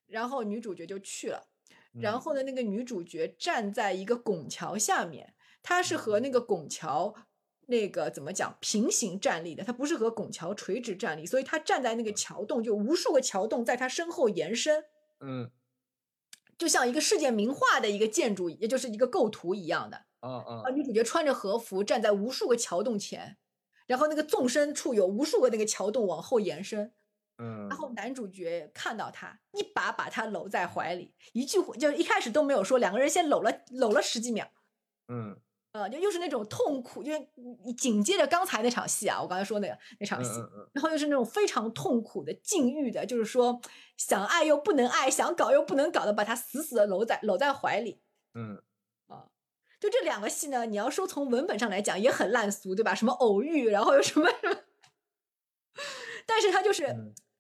[0.09, 1.47] 然后女主角就去了。
[2.01, 7.15] 然后呢，那个女主角站在一个拱桥下面，她是和那个拱桥
[7.73, 14.85] 那个怎么讲平行站立的，它不是和拱桥垂直站立，所以它站在那个桥洞，就无数个桥洞在它身后延伸。
[15.21, 15.51] 嗯，
[16.59, 20.05] 就像一个世界名画的一个建筑，也就是一个构图一样的。
[20.21, 23.39] 嗯嗯，啊，女主角穿着和服站在无数个桥洞前，
[23.87, 26.93] 然后那个纵深处有无数个那个桥洞往后延伸，
[27.39, 27.91] 嗯，然后。
[27.95, 34.51] 男主角看到她，一把把她搂在怀里，一句就是一开始都没有说，两个人先搂了搂了十几秒，
[35.09, 35.37] 嗯，
[35.73, 37.29] 呃，就又是那种痛苦，因为
[37.65, 40.31] 你紧接着刚才那场戏啊，我刚才说那个那场戏，
[40.73, 43.61] 然后又是那种非常痛苦的禁欲的，就是说
[43.97, 48.01] 想爱又不能爱，想搞又不能搞的，把他死死的搂在搂在怀里，
[48.35, 48.63] 嗯。
[49.81, 52.95] 就这两个戏呢，你要说从文本上来讲也很烂俗，对吧？
[52.95, 54.57] 什么偶遇，然后又什么什么，
[56.25, 56.87] 但是他就是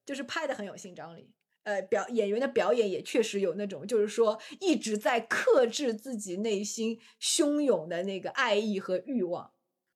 [0.05, 1.31] 就是拍的很有性张力，
[1.65, 9.53] 呃，表演员的表演也确实有那种，就是说一直在克制自己内心汹涌的那个爱意和欲望。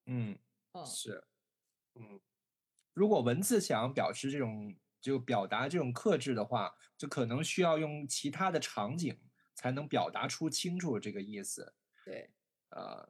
[0.06, 0.38] 嗯，
[0.84, 1.24] 是，
[1.94, 2.20] 嗯，
[2.94, 9.18] 如果文字想表示这种就表达这种克制的话，就可能需要用其他的场景
[9.54, 11.74] 才能表达出清楚这个意思。
[12.04, 12.30] 对。
[12.70, 13.08] 呃，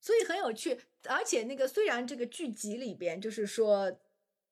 [0.00, 4.00] 所以很有趣，而且那个虽然这个剧集里边就是说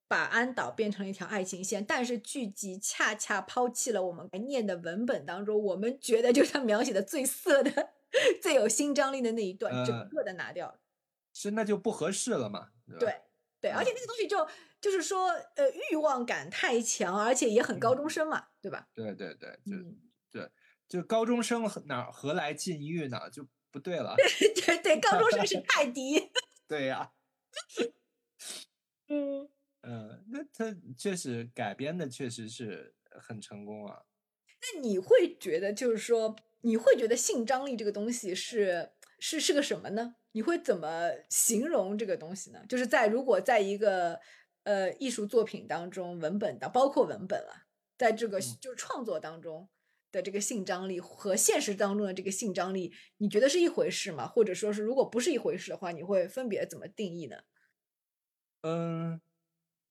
[0.08, 7.90] 把安岛变成了一条爱情线，但是剧集恰恰抛弃了我们念的文本当中，我们觉得就是他描写的最色的、
[8.40, 10.80] 最有新张力的那一段，整个的拿掉了，
[11.32, 12.70] 是那就不合适了嘛？
[13.00, 13.22] 对
[13.60, 14.46] 对，而且那个东西就
[14.80, 18.86] 就是说，呃，欲望感太强，而且也很高中生嘛，对吧？
[18.94, 19.72] 对对对，就
[20.30, 20.50] 对，
[20.86, 23.28] 就高中生哪何来禁欲呢？
[23.30, 24.14] 就不对了，
[24.64, 26.30] 对对，高中生是 泰迪。
[26.68, 27.12] 对呀，
[29.08, 29.48] 嗯
[29.86, 34.02] 嗯，那他确实改编的确实是很成功啊。
[34.60, 40.16] 那你会觉得，就是说，你会觉得性张力这个东西是是是个什么呢？
[40.32, 42.64] 你会怎么形容这个东西呢？
[42.68, 44.18] 就是在如果在一个
[44.64, 47.66] 呃艺术作品当中，文本的包括文本啊，
[47.96, 49.68] 在这个就是创作当中。
[50.12, 54.26] 的这个性张力和现实当中的这个性张力，你觉得是一回事吗？
[54.26, 57.36] 或者说是如果不是一回事的话，你会分别怎么定义呢？
[58.62, 59.20] 嗯，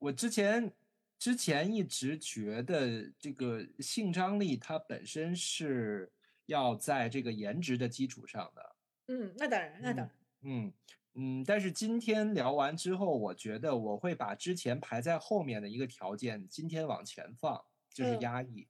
[0.06, 0.72] 我之前
[1.18, 6.12] 之前一直觉得这个性张力它本身是
[6.46, 8.76] 要在这个颜值的基础上的。
[9.08, 10.12] 嗯，那当然，那当然。
[10.42, 10.74] 嗯
[11.16, 17.60] 嗯，但是今天聊完之后，我觉得我会把之前排在后面的一个条件今天往前放，
[17.92, 18.68] 就是压抑。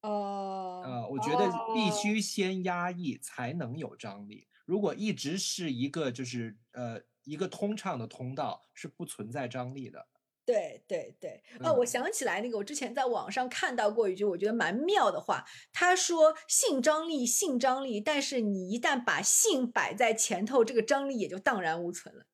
[0.00, 4.48] 哦，呃，我觉得必须先压抑才能有张力。
[4.64, 10.08] 如果一直是一个就是呃一个通畅的通道，是不存在张力的。
[10.50, 22.26] 对对对，哦，我想起来那个，我之前在网上看到过一句我觉得蛮妙的话，他说性张力，性张力，但是你一旦把性摆在前头，这个张力也就荡然无存了。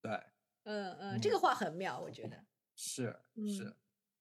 [0.00, 0.10] 对，
[0.64, 2.44] 嗯嗯，这个话很妙，我觉得
[2.74, 3.76] 是是。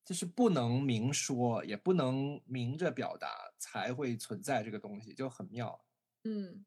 [0.05, 5.85] 就是不能明说，也不能明着表达，才会存在这个东西，就很妙。
[6.23, 6.65] 嗯，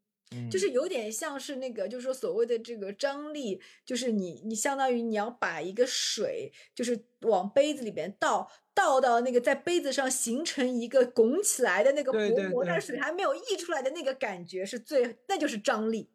[0.51, 16.11] 就是有点像是那个，就是说所谓的这个张力，就是你你相当于你要把一个水，就是往杯子里边倒，倒到那个在杯子上形成一个拱起来的那个薄膜，但是水还没有溢出来的那个感觉是最，那就是张力。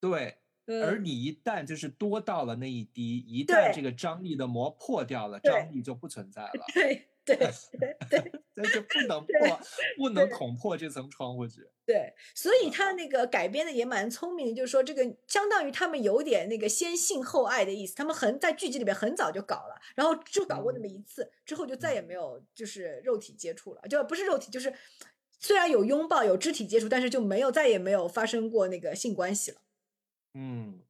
[0.00, 0.36] 对。
[0.84, 6.64] 而你一旦就是多到了那一滴，一旦这个张力的膜破掉了，张力就不存在了。
[6.72, 9.60] 对对对， 那就不能破，
[9.96, 11.70] 不能捅破这层窗户纸。
[11.86, 24.72] 对，所以他那个改编的也蛮聪明的，就是说这个相当于他们有点那个先性后爱的意思，他们很在剧集里面很早就搞了，然后就搞过那么一次，之后就再也没有就是肉体接触了，就不是肉体，就是
[25.38, 29.60] 虽然有拥抱有肢体接触，但是就没有再也没有发生过那个性关系了。
[30.34, 30.80] 嗯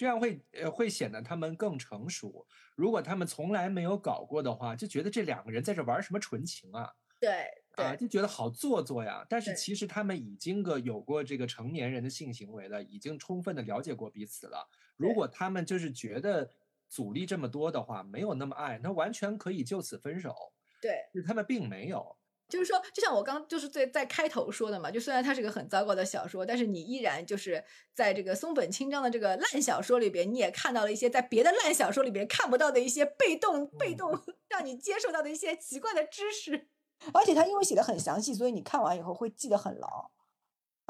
[0.00, 2.46] 这样会呃会显得他们更成熟。
[2.74, 6.90] 如果他们从来没有搞过的话，就觉得这两个人在这玩什么纯情啊？
[7.20, 7.46] 对，
[7.76, 9.26] 啊，就觉得好做作呀。
[9.28, 14.66] 但是其实他们已经个有过这个成年人的性行为了，已经充分的了解过彼此了。
[14.96, 16.50] 如果他们就是觉得
[16.88, 20.34] 阻力这么多的话，没有那么爱，那完全可以就此分手。
[20.80, 22.16] 对，就是他们并没有。
[22.50, 36.68] 就是说，就像我刚就是在在开头说的嘛，就虽然它是个很糟糕的小说，但是你依然就是在这个松本清张的这个烂小说里边，你也看到了一些在别的烂小说里边看不到的一些被动被动让你接受到的一些奇怪的知识。
[37.14, 40.10] 而且他因为写的很详细，所以你看完以后会记得很牢。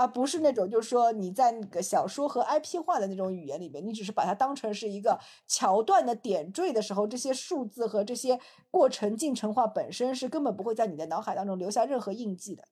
[0.00, 8.40] 而不是那种，就是说你在那个小说和 IP 化的那种语言里面，你只是把它当成是一个桥段的点缀的时候，这些数字和这些
[8.70, 12.66] 过程进程化本身是根本不会在你的脑海当中留下任何印记的，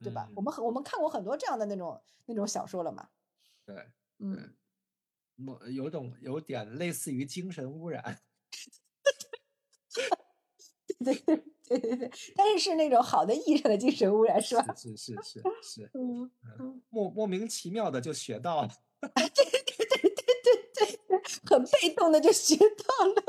[0.00, 0.28] 对吧？
[0.36, 3.08] 我们很我们看过很多这样的那种那种小说了嘛。
[3.64, 3.86] 对，
[4.18, 4.54] 嗯，
[5.72, 8.20] 有种有点类似于精神污染。
[11.02, 11.44] 对 对
[11.78, 14.74] 对对对，但是是那种好的意义上的精神污染，是吧？
[14.74, 18.68] 是是是是，嗯嗯，莫莫名其妙的就学到了，
[19.14, 20.10] 对对对对
[20.74, 23.22] 对对，很被动的就学到了。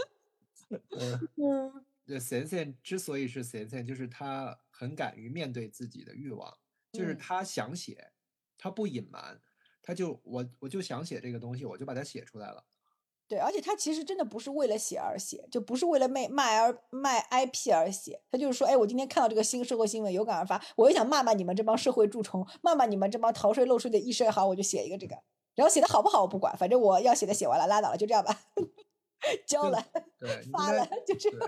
[0.98, 6.58] 嗯嗯，这贤贤之所以是贤贤，就是他很敢于面对自己的欲望，
[6.94, 8.12] 就是他想写，
[8.58, 9.40] 他不隐瞒，
[9.84, 12.66] 他就我我就想写这个东西，我就把它写出来了。
[13.32, 18.20] 对，而且他其实真的不是为了写而写，就不是为了卖卖而卖 IP 而写。
[18.30, 25.16] 他就是说，哎，我今天看到这个新社会新闻，有感而发，我也想骂骂你们这帮社会蛀虫，骂骂你们这帮逃税漏税的医生，好，我就写一个这个。
[25.56, 28.38] 然后写的好不好我不管，反正我要写的写完了，拉倒了，就这样吧，
[29.48, 29.82] 交了，
[30.52, 31.40] 发了，就这样。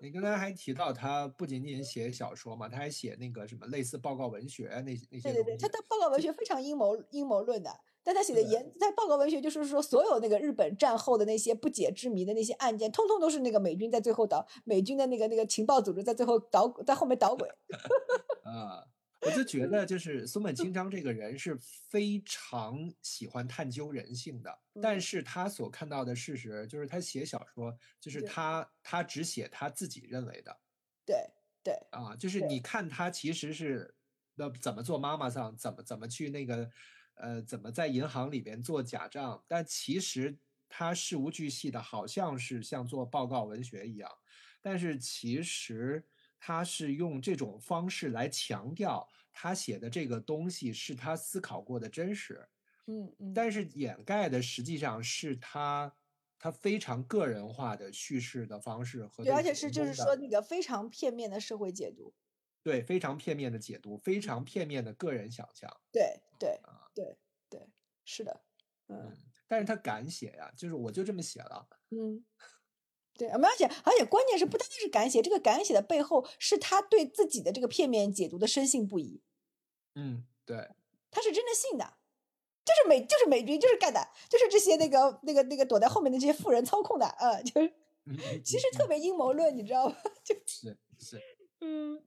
[0.00, 5.32] 你刚才还提到他不仅仅写小说嘛，他还写那个什么类似报告文学那那些。
[5.32, 7.70] 对对对，他的报告文学非常阴谋阴谋论的。
[8.02, 17.46] 但他写的严，他报告文学，就是说所有那个日本战后的那些不解之谜的那些案件，通通都是那个美军在最后捣，美军的那个那个情报组织在最后捣，在后面捣鬼。
[18.44, 18.82] 啊，
[19.22, 21.56] 我就觉得就是松本清张这个人是
[21.88, 30.60] 非常喜欢探究人性的，但是他所看到的事实就是他写小说，就是他他只写他自己认为的。
[31.04, 31.16] 对
[31.62, 33.94] 对啊，就是你看他其实是
[34.34, 36.70] 那怎么做妈妈桑，怎么怎么去那个。
[37.16, 39.44] 呃，怎么在银行里边做假账？
[39.46, 40.38] 但其实
[40.70, 44.10] 他事无巨细的，好像是像做报告文学一样。
[44.62, 46.02] 但是其实
[46.40, 52.48] 他是用这种方式来强调他写的这个东西是他思考过的真实。
[52.86, 53.34] 嗯嗯。
[53.34, 55.94] 但是掩盖的实际上是他
[56.38, 62.12] 他非常个人化的叙事的方式和对，而且是就是说那个非常片面的社会解读。
[62.62, 65.70] 对，非常片面的解读，非常片面的个人想象。
[65.92, 67.16] 对对啊，对
[67.48, 67.68] 对，
[68.04, 68.40] 是的，
[68.88, 69.14] 嗯。
[69.46, 71.68] 但是他敢写呀，就是我就这么写了。
[71.90, 72.24] 嗯，
[73.20, 79.20] 对，而且而且关键是不单单是敢写，这个敢写的背后是他对自己的这个片面解读的深信不疑。
[79.94, 80.70] 嗯，对，
[81.10, 81.84] 他是真的信的，
[82.64, 84.00] 就是美就是美军就是干的，
[84.30, 87.70] 就是这些那个那个那个躲在后面的这些富人操控的，嗯，就是
[88.42, 89.94] 其实特别阴谋论，你知道吗？
[90.24, 91.20] 就是是，
[91.60, 92.02] 嗯。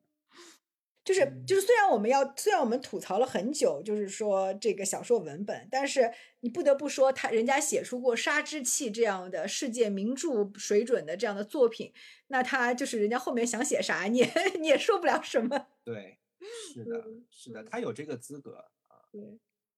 [1.03, 11.91] 就是就是，虽然我们要虽然我们吐槽了很久，就是说这个小说文本，但是你不得不说，他人家写出过《杀之气》这样的世界名著水准的这样的作品，
[12.27, 14.25] 那他就是人家后面想写啥，你
[14.59, 15.67] 你也说不了什么。
[15.83, 16.19] 对，
[16.73, 18.95] 是的，是的，他有这个资格啊。
[19.11, 19.21] 对，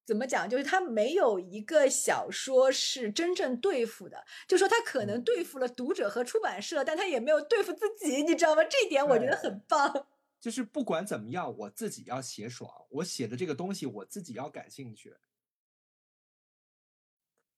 [0.06, 0.48] 怎么讲？
[0.48, 8.62] 就是他没有一个小说是真正对付的，就说他可能对付了读者和出版社，但他也没有对付自己，你知道吗？
[8.62, 10.06] 这一点我觉得很棒。
[10.38, 15.16] 就是不管怎么样，我自己要写爽，我写的这个东西我自己要感兴趣。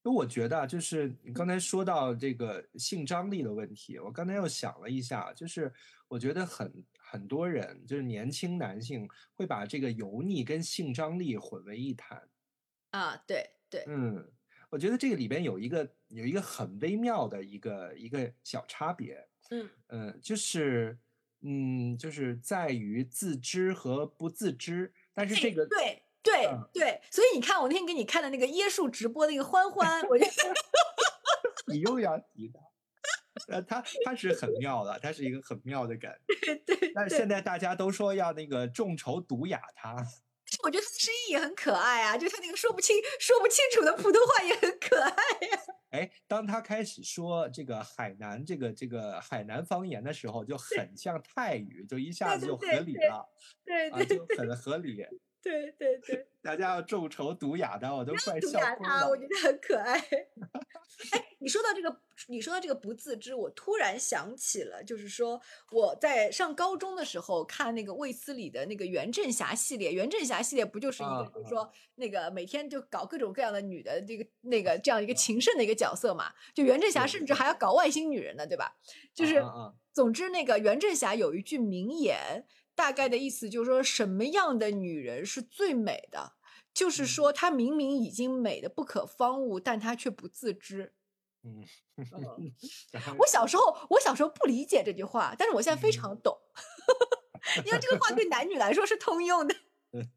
[0.03, 5.71] 那我觉得，就是你刚才说到这个性张力的问题，我刚才又想了一下，就是
[6.07, 12.27] 我觉得很很多人，就是年轻男性会把这个油腻跟性张力混为一谈。
[12.93, 14.33] 啊，对对，嗯，
[14.71, 19.29] 我觉得这个里边有一个有一个很微妙的一个一个小差别。
[19.51, 20.97] 嗯嗯，就是。
[21.43, 30.25] 嗯，就是在于自知和不自知，但是这个对对对，所以你看我那天给你看的那个椰树直播那个欢欢，我就
[31.73, 36.11] 你又要提他，呃，他他是很妙的，他是一个很妙的梗，
[36.67, 39.97] 对，但是现在大家都说要那个众筹毒哑他。
[40.65, 45.61] 我觉得他的声音也很可爱啊，就他那个说不清、说不清楚的普通话也很可爱呀。
[45.91, 53.27] 哎，当他开始说这个海南这个这个海南方言的时候，就很像泰语，就一下子就合理了，
[53.65, 55.07] 对对，就很合理。
[55.43, 59.09] 对对对，大家要众筹毒哑他，我都快笑哭了。
[59.09, 59.99] 我觉得很可爱。
[61.13, 76.33] 哎，你说到这个，你说到这个不自知，我突然想起了，就是说我在上高中的时候看那个卫斯理的那个袁振霞系列，袁振霞系列不就是一个，就是说那个每天就搞各种各样的女的这个那个这样一个情圣的一个角色嘛？
[76.53, 78.77] 就袁振霞甚至还要搞外星女人呢，对吧？
[79.15, 79.41] 就是
[79.93, 82.45] 总之那个袁振霞有一句名言，
[82.79, 86.35] 大概的意思就是说什么样的女人是最美的？
[86.73, 90.95] 就是说，她明明已经美的不可方物，但她却不自知。
[91.43, 91.65] 嗯，
[93.19, 96.39] 我小时候，我小时候不理解这句话，但是我现在非常懂，
[97.67, 99.57] 因为这个话对男女来说是通用的。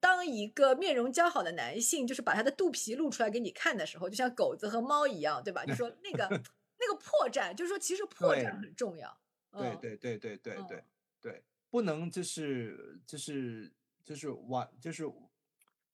[0.00, 5.66] 当一个面容姣好的男性，就是把他的肚皮露出来给你看的时候，就像狗子和猫一样，对吧？
[5.66, 9.14] 就说那个那个破绽，就是说其实破绽很重要。
[9.52, 10.84] 对对对对对对
[11.20, 13.72] 对，不能就是就是
[14.04, 15.04] 就是完就是。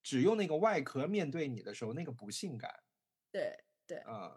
[0.07, 2.71] 只用那个外壳面对你的时候，那个不性感。
[3.33, 4.37] 对对啊，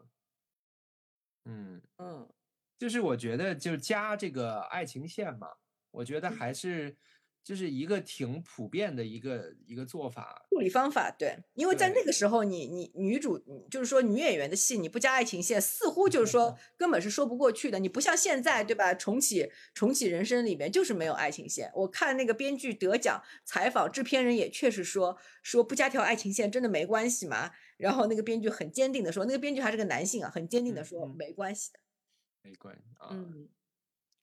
[1.44, 2.34] 嗯嗯，
[2.78, 5.50] 就是我觉得就加这个爱情线嘛，
[5.92, 6.96] 我觉得还是。
[7.48, 11.10] 就是一个挺普遍的一个一个做法，处理方法。
[11.18, 13.40] 对，因为在那个时候，你你女主
[13.72, 17.80] 就是说女演员的戏，你不加爱情线，似乎就是 说根本是说不过去的。
[17.80, 18.94] 你不像现在，对吧？
[18.94, 21.72] 重启重启人生里面就是没有爱情线。
[21.74, 27.52] 我看那个编剧得奖采访，制片人也确实说说不加条爱情线真的没关系嘛。
[27.78, 31.80] 然后那个编剧很坚定的说，那个编剧还是个男性啊，很坚定的说没关系的，
[32.44, 33.08] 没关系啊。
[33.14, 33.48] 嗯。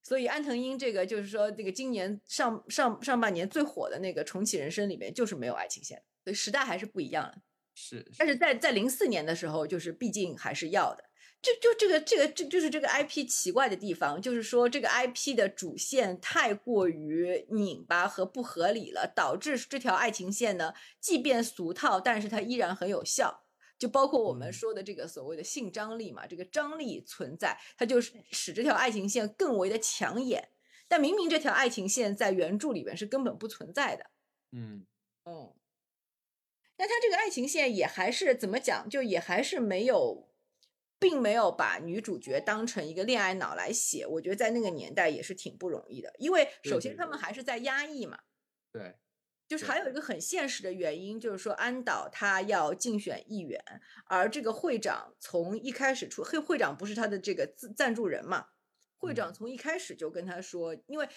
[0.05, 7.34] 所以安藤英这个就是说，这个今年上上上半年最火的那个重启人生里面就是没有爱情线，所以时代还是不一样了。
[7.74, 11.02] 是，但是在在零四年的时候，就是毕竟还是要的。
[11.42, 23.43] 就就这个这个这就是这个 IP 奇怪的地方，就是说这个 IP 的主线太过于拧巴和不合理了，导致这条爱情线呢，即便俗套，但是它依然很有效。
[23.79, 30.49] 就包括我们说的这个所谓的性张力嘛，这个张力存在，它就是使这条爱情线更为的抢眼。
[30.87, 34.11] 但明明这条爱情线在原著里边是根本不存在的。
[34.53, 34.87] 嗯
[35.25, 35.55] 嗯，
[36.77, 38.89] 那他这个爱情线也还是怎么讲？
[38.89, 40.29] 就也还是没有，
[40.99, 44.07] 并没有把女主角当成一个恋爱脑来写。
[44.07, 48.20] 我觉得在那个年代也是挺不容易的，因为首先他们还是在压抑嘛。
[48.70, 48.95] 对。
[49.47, 53.62] 就是还有一个很现实的原因，就是说安导他要竞选议员，
[54.07, 58.47] 而这个会长从一开始出，会会长不是他的这个赞赞助人嘛？
[58.97, 61.09] 会长从一开始就跟他说，因为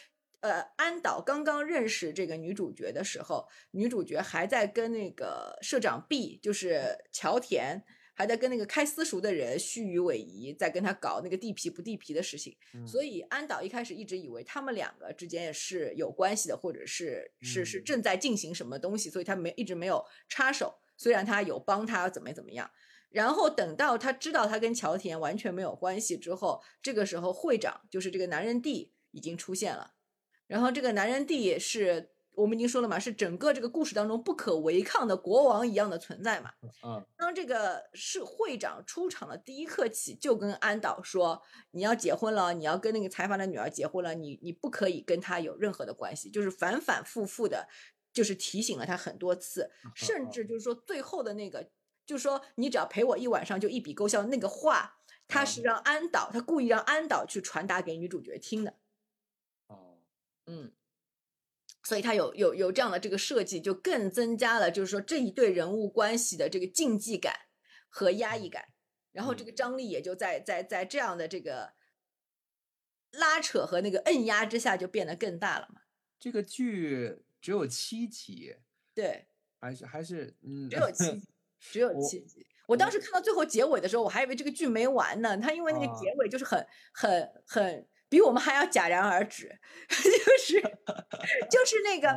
[0.41, 7.83] 呃安导刚刚认识这个女主角的时候，女主角还在跟那个社长 B，就是乔田。
[8.17, 12.57] 还在跟那个开私塾的人虚与委蛇，在跟他搞那个地皮不地皮的事情，
[12.87, 20.79] 所以安导一开始一直以为他们两个之间也是有关系的，或者是是是正在进行什么东西，所以他没一直没有插手。
[20.97, 22.71] 虽然他有帮他怎么怎么样，
[23.11, 29.93] 然后等到他知道他跟乔田完全没有关系之后，这个时候会长就是这个男人弟已经出现了，
[30.47, 32.13] 然后这个男人弟是。
[32.37, 36.53] 我们已经说了嘛，是整个这个故事当中不可违抗的国王一样的存在嘛。
[36.85, 47.67] 嗯，当这个是会长出场的第一刻起，就跟安导说，你要结婚了，你要跟那个财阀的女儿结婚了，你你不可以跟他有任何的关系，就是反反复复的，
[48.13, 51.67] 就是提醒了他很多次，甚至就是说最后的那个，
[52.05, 58.75] 就是说你只要陪我一晚上就一笔勾销那个话，他是让安导，他故意让安导去传达给女主角听的。
[59.65, 59.97] 哦，
[60.45, 60.71] 嗯。
[61.87, 67.33] 所以他有有有这样的这个设计，就更增加了就是说这一对人物关系的这个禁忌感
[67.87, 68.65] 和压抑感，
[69.13, 71.71] 然后这个张力也就在在在这样的这个
[73.11, 75.79] 拉扯和那个摁压之下就变得更大了嘛。
[76.19, 78.57] 这个剧只有七集，
[78.93, 79.29] 对，
[79.61, 81.27] 还是还是嗯，只有七集，
[81.57, 82.45] 只有七集。
[82.67, 85.37] 我当时看到最后结尾的时候，我还以为这个剧没完呢。
[85.37, 87.87] 他因为那个结尾就是很很很。
[88.09, 90.61] 比我们还要戛然而止， 就是
[91.49, 92.07] 就是那个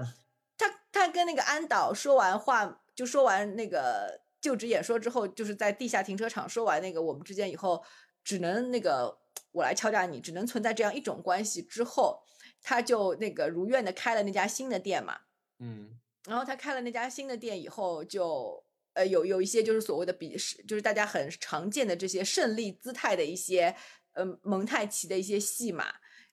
[0.57, 7.85] 他他跟那个安导说完话，就说完那个就职演说之后，就是在地下停车场说完那个我们之间以后
[8.23, 9.19] 只能那个
[9.51, 12.23] 我来敲诈你，只能存在这样一种关系之后，
[12.63, 15.19] 他就那个如愿的开了那家新的店嘛，
[15.59, 18.65] 嗯，然后他开了那家新的店以后，就
[18.95, 23.75] 呃有有一些就是所谓的比是就是大家很常见的这些胜利姿态的一些。
[24.15, 25.87] 嗯，蒙太奇的一些戏码，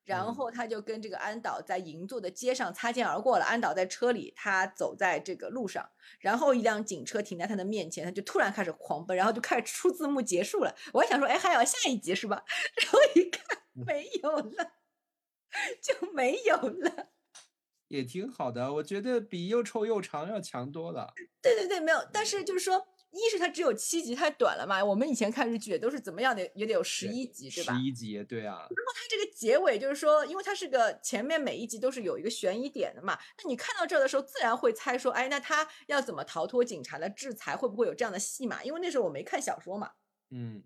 [0.04, 3.46] 然后他就跟这个安导在银座的街上擦肩而过了。
[3.46, 10.76] 安导在车里，他走在这个路上，然后一辆警车停在他的面前，他就突然开始狂奔，然后就开始出字幕结束了。
[10.94, 12.44] 我还想说，哎，还有下一集是吧？
[12.82, 14.72] 然后一看没有了，
[15.82, 17.10] 就没有了。
[17.90, 21.14] 也挺好的，我觉得比又臭又长要强多了。
[21.42, 22.88] 对对对，没有，但是就是说。
[23.18, 24.84] 一是它只有七集，太短了嘛。
[24.84, 27.74] 我们以前看日剧也都是怎么样的，也得有十一集，对吧？
[27.74, 28.56] 十一集，对啊。
[28.56, 37.56] 然后它这个结尾就是说，因为它是个前面每一集都是有一个悬疑点的嘛，那你看到这儿的时候，自然会猜说，哎，那他要怎么逃脱警察的制裁？
[37.56, 38.64] 会不会有这样的戏码？
[38.64, 39.92] 因为那时候我没看小说嘛。
[40.32, 40.64] 嗯。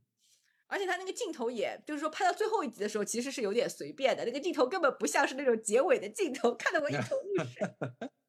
[0.67, 7.67] 而且他那个镜头，也就是说拍到最后一集的时候，其实是有点随便的，那个镜头根本不像是那种结尾的镜头，看得我一头雾水。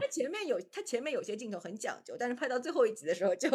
[0.00, 3.48] 他前面有，他前面有些镜头很讲究，但是拍到最后一集的时候， 就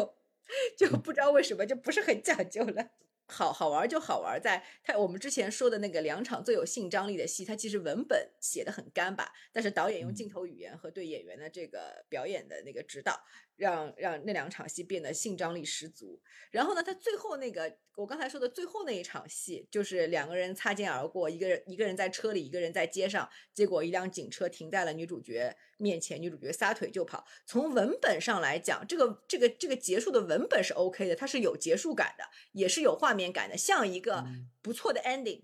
[0.78, 2.90] 就不知道为什么就不是很讲究了。
[3.28, 13.20] 好好玩就好玩，在他我们之前说的那个两场最有性张力的戏，它其实文本写的很干巴，但是导演用镜头语言和对演员的这个表演的那个指导，
[13.56, 16.22] 让让那两场戏变得性张力十足。
[16.52, 27.26] 然后呢，他最后那个我刚才说的最后那一场戏，就是两个人擦肩而过，一个人一个人在车里，一个人在街上，结果一辆警车停在了女主角面前，女主角撒腿就跑。
[27.46, 34.26] 从文本上来讲，这个这个这个结束的文本是 OK 的，它是有结束感的，也是有画面感的，像一个
[34.62, 35.44] 不错的 ending。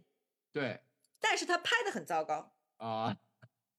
[0.53, 0.81] 对，
[1.19, 3.17] 但是他拍的很糟糕啊，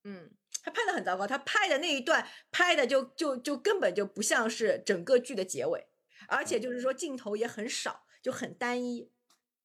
[0.05, 0.31] 嗯，
[0.63, 5.87] 他拍的很糟糕，他拍的那一段拍的就就就根本就不像是整个剧的结尾。
[6.29, 9.11] 而且就是说镜头也很少，就很单一，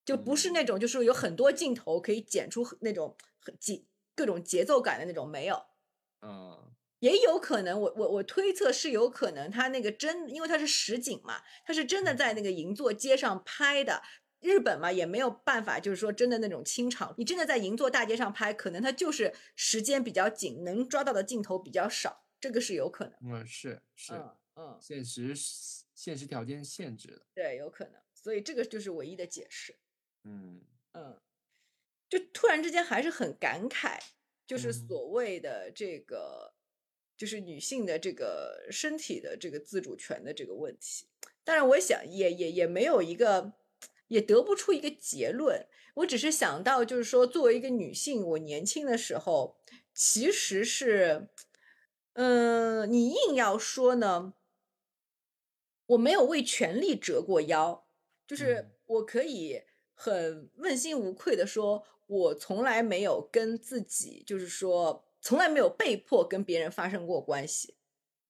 [0.04, 3.84] 就不是那种就是有很多镜头可以剪出那种很节
[4.16, 5.64] 各种节奏感的那种没有。
[6.24, 14.02] 嗯，也有可能，我我我推测是有可能他那个真，因为他是实景嘛，他是真的在那个银座街上拍的。
[14.42, 23.14] 日本嘛也没有办法，就是说真的那种清场，你真的在银座大街上拍，可能他就是时间比较紧，能抓到的镜头比较少，这个是有可能。
[23.22, 24.14] 嗯，是是，
[24.56, 25.34] 嗯，现实。
[25.98, 29.76] 现实条件限制了，对，有可能，所以这个就是唯一的解释。
[30.26, 30.62] 嗯
[30.94, 31.20] 嗯，
[32.08, 34.00] 就突然之间还是很感慨，
[34.46, 36.54] 就是所谓的这个，
[37.18, 41.08] 就是女性的这个身体的这个自主权的这个问题。
[41.44, 43.54] 当然，我想也也也没有一个，
[44.08, 45.68] 也得不出一个结论。
[45.96, 49.58] 我只是想到，就是说，作为一个女性，我年轻的时候
[49.94, 51.30] 其实是，
[52.14, 54.34] 嗯，你硬要说呢。
[55.88, 57.88] 我没有为权力折过腰，
[58.28, 59.62] 就是我可以
[59.94, 67.77] 很问心无愧的说，我从来没有跟自己，就是说从来没有被迫跟别人发生过关系。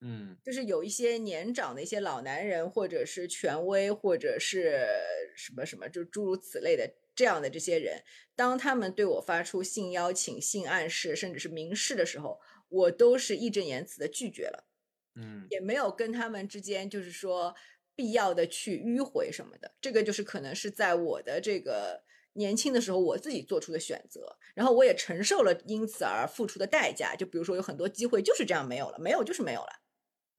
[0.02, 4.88] 嗯，就是有一些年长的一些老男人，或者是权威，或者是
[5.36, 8.04] 什么什么，就诸如此类的这样的这些人，
[8.36, 12.39] 当他们对我发出性邀请、性暗示，甚至是明示的时候，
[12.70, 14.68] 我都是义正言辞的拒绝了。
[15.16, 17.56] 嗯，也没有跟他们之间就是说
[17.95, 27.16] 必要的去迂回什么的，这个就是可能是在我的这个年轻的时候我自己做出的选择，然后我也承受了因此而付出的代价。
[27.16, 29.70] 就比如说有很多机会就是这样没有了，没有就是没有了。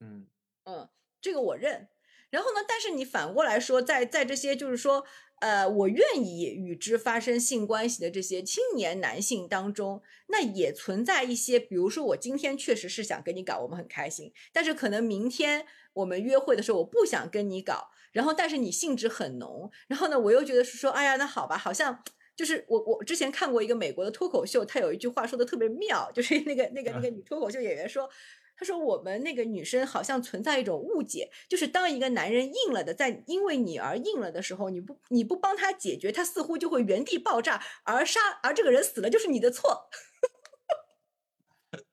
[0.01, 0.27] 嗯
[0.65, 0.89] 嗯，
[1.21, 1.89] 这个我认。
[2.31, 5.05] 然后呢，但是你反过来说，在在这些就是说。
[5.41, 22.03] 呃，我愿意与之发生性关系的这些青年男性当中，那也存在一些，比如说我今天确实是想跟你搞，我们很开心，但是可能明天我们约会的时候，我不想跟你搞，然后但是你兴致很浓，然后呢，我又觉得是说，哎呀，那好吧，好像
[22.35, 28.11] 就是我我之前看过一个美国的脱口秀，他有一句话说的特别妙，就是那个那个那个女脱口秀演员说。
[28.59, 39.89] 他说：“我们那个女生好像存在一种误解，就是当一个男人硬了的，在因为你而硬了的时候，你不你不帮他解决，他似乎就会原地爆炸而杀，而这个人死了就是你的错，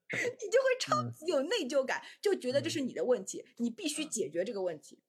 [0.12, 5.00] 你就会超级有内疚感，就觉得这是你的问题，你必须解决这个问题。”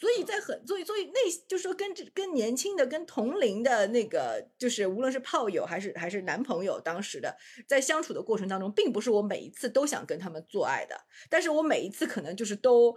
[0.00, 7.36] 所以在很，所以所以那就是说，跟这跟年轻的、跟同龄的那个，就是无论是炮友还是还是男朋友，当时的
[7.68, 10.98] 在相处的过程当中，并不是我每一次都想跟他们做爱的，
[11.28, 12.96] 但是我每一次可能就是都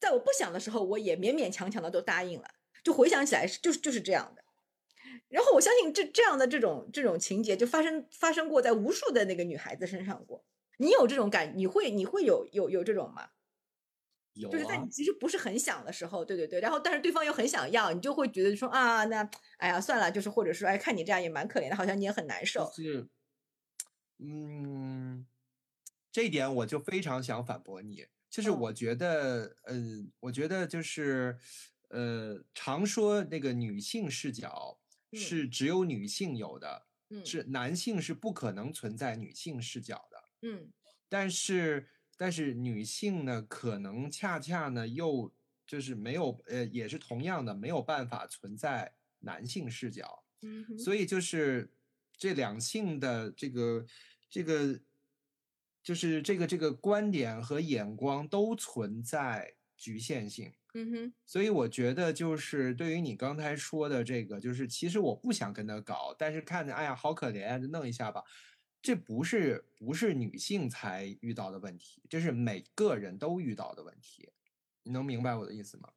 [0.00, 2.48] 在我不想的时候，我也勉勉强强的都答应了。
[2.82, 4.42] 就回想起来是，就是就是这样的。
[5.28, 10.42] 然后我相信这这样的这种这种情节就发生发生过在无数的那个女孩子身上过。
[10.78, 11.52] 你有这种感？
[11.56, 13.28] 你会你会有有有这种吗？
[14.46, 22.70] 就是在你其实不是很想的时候，对对对，然后但是对方又很想要，你就会觉得说啊，那哎呀算了，就是或者说哎，看你这样也蛮可怜的，好像你也很难受。
[22.72, 23.08] 是，
[24.18, 25.26] 嗯，
[26.12, 31.38] 这一点我就非常想反驳你，就是我觉得，嗯，我觉得就是，
[31.88, 34.78] 呃，常说那个女性视角
[35.12, 36.86] 是只有女性有的，
[37.24, 40.70] 是男性是不可能存在女性视角的，嗯，
[41.08, 41.88] 但是。
[42.18, 45.32] 但是女性呢，可能恰恰呢，又
[45.66, 51.72] 就是没有，呃，也是同样的没有办法存在男性视角，嗯，所以就是
[52.16, 53.86] 这两性的这个
[54.28, 54.80] 这个，
[55.82, 60.52] 就是这个这个观点和眼光都存在局限性。
[60.74, 68.22] 嗯哼，所以我觉得就是对于你刚才说的这个，就是其实我不想跟他搞，但是看着哎呀好可怜，就弄一下吧。
[68.88, 74.30] 这不是不是女性才遇到的问题，这是每个人都遇到的问题。
[74.82, 75.90] 你能明白我的意思吗？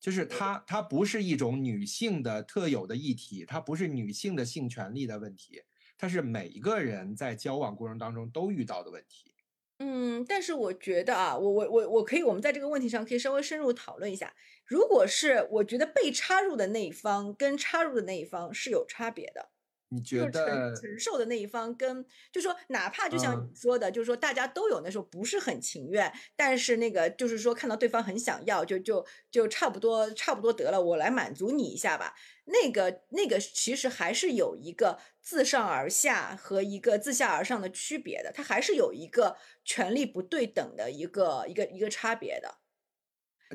[0.00, 5.62] 就是它它不是一种女性的特有的议题，它不是女性的性权利的问题，
[5.96, 9.32] 它是每一个人在交往过程当中都遇到的问题。
[9.78, 14.34] 嗯，但是我觉得啊，我我我我可以，我们在这个问题上可以稍微深入讨论一下。
[14.64, 19.50] 如果是我觉得被插入的那一方跟插入的那一方是有差别的。
[19.90, 32.14] 你觉得承受的那一方跟，就说哪怕就像你说的，就是说大家都有那时候不是很情愿，但是那个就是说看到对方很想要，就就就差不多差不多得了，我来满足你一下吧。
[32.44, 42.58] 那个那个其实还是有一个自上而下和一个自下而上的区别的，它还是有一个权力不对等的一个一个一个差别的。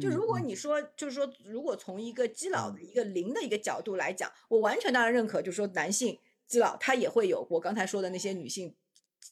[0.02, 8.76] 就如果你说，就是说，如果从一个基佬的一个零的一个角度来讲，我完全当然认可，就是说男性基佬他也会有我刚才说的那些女性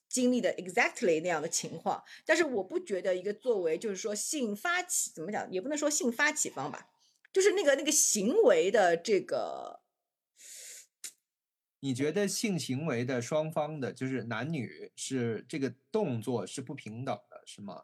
[0.07, 6.89] 经历的 exactly 那样的情况，但是我不觉得一个作为就是说性发起怎么讲，也不能说性发起方吧，
[7.34, 9.80] 就是那个那个行为的这个，
[11.80, 17.82] 你觉得性行为的双方的，就是男女是这个动作是不平等的，是吗？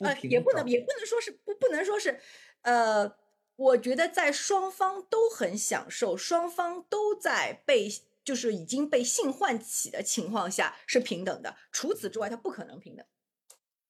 [0.00, 2.20] 呃，也不能，也不能说是不，不能说是，
[2.62, 3.16] 呃，
[3.56, 7.88] 我觉得在双方都很享受，双方都在被，
[8.24, 11.56] 就是已经被性唤起的情况下是平等的。
[11.70, 13.06] 除此之外，它不可能平等。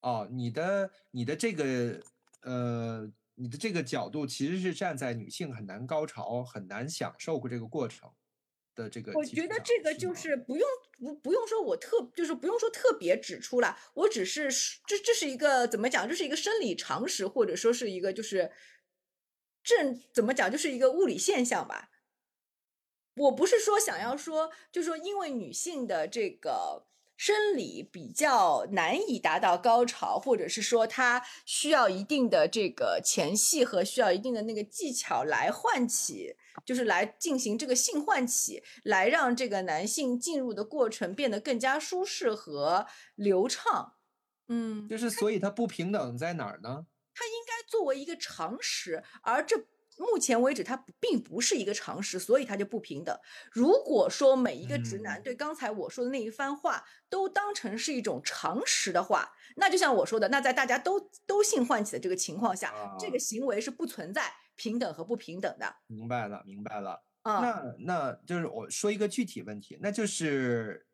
[0.01, 2.01] 哦，你的你的这个，
[2.43, 8.11] 呃，你的这个角度其实是站在女性很难高潮、很难享受过这个过程。
[8.73, 10.67] 的这个，我觉得这个就是不用
[11.01, 14.49] 不不用说，我特就是不用说特别指出来，我只是
[14.87, 18.53] 这这是一个怎么讲，这是一个生理常识，或者说是一个就是
[19.65, 21.91] 正怎么讲，就是一个物理现象吧。
[23.17, 26.87] 我不是说想要说，就说因为女性的这个。
[27.21, 36.35] 生理比较难以达到高潮，或者是说她需要一定的这个前戏和需要一定的那个技巧来唤起，
[36.65, 43.95] 就是来进行这个性唤起，来让这个男性进入的过程变得更加舒适和流畅。
[44.49, 46.87] 嗯，就是所以它不平等在哪儿呢？
[47.15, 49.67] 它应该作为一个常识，而这。
[49.99, 53.15] 目前为止，它并不是一个常识，所以它就不平等。
[53.53, 65.77] 如果说每一个直男对刚才我说的那一番话都当成是一种常识的话，那就像我说的，那在大家都都性唤起的这个情况下，这个行为是不存在平等和不平等的。
[65.87, 67.03] 明白了，明白了。
[67.25, 70.87] 那那就是我说一个具体问题，那就是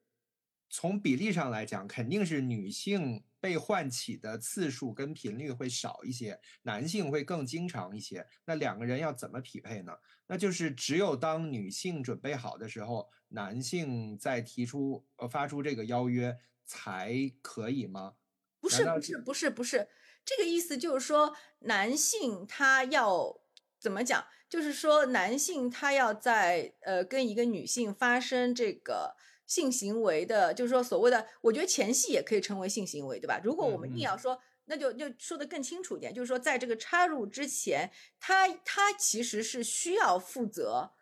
[0.71, 3.25] 从比例上来讲，肯定是女性。
[3.39, 8.27] 被唤起的次数跟频率会少一些，男性会更经常一些。
[8.45, 9.93] 那两个人要怎么匹配呢？
[10.27, 18.15] 那就是只有当女性准备好的时候，男性再提出呃发出这个邀约才可以吗？
[18.59, 19.89] 不是不是不是不是，
[20.25, 23.39] 这个意思就是说，男性他要
[23.87, 24.27] 怎么讲？
[24.49, 29.15] 就是说，男性他要在呃跟一个女性发生这个。
[29.47, 33.41] 性行为的，就是说所谓的，我觉得前戏也可以称为性行为，对吧？
[33.45, 40.95] 如果我们硬要说，那就就说的更清楚一点，就是说在这个插入之前，他他其实是需要负责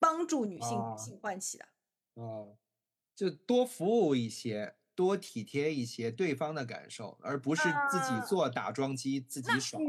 [0.00, 1.68] 帮助女性性唤起的。
[2.14, 2.56] 哦，
[3.14, 9.80] 就多服务一些，多体贴一些对方的感受，而不是自己做打桩机自己爽，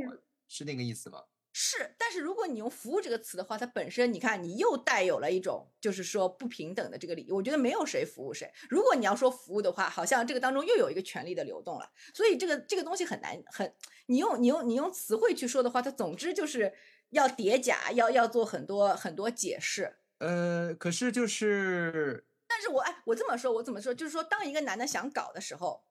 [0.47, 1.23] 是那个意思吗？
[1.51, 7.25] 是，但是如果你用“服务”这个词的话，它本身你看，你又带有了一种就是说不平等的这个理。
[7.31, 8.49] 我觉得没有谁服务谁。
[8.69, 11.91] 如果你要说服务的话，好像这个当中又有一个权力的流动了。
[12.13, 13.73] 所以这个这个东西很难很，
[14.05, 16.71] 你用你用你用词汇去说的话，它总之就是
[17.09, 19.97] 要叠加，要要做很多很多解释。
[20.19, 23.91] 呃，可是就是，但是我哎，我这么说，我怎么说？
[23.91, 25.83] 就是说，当一个男的想搞的时候，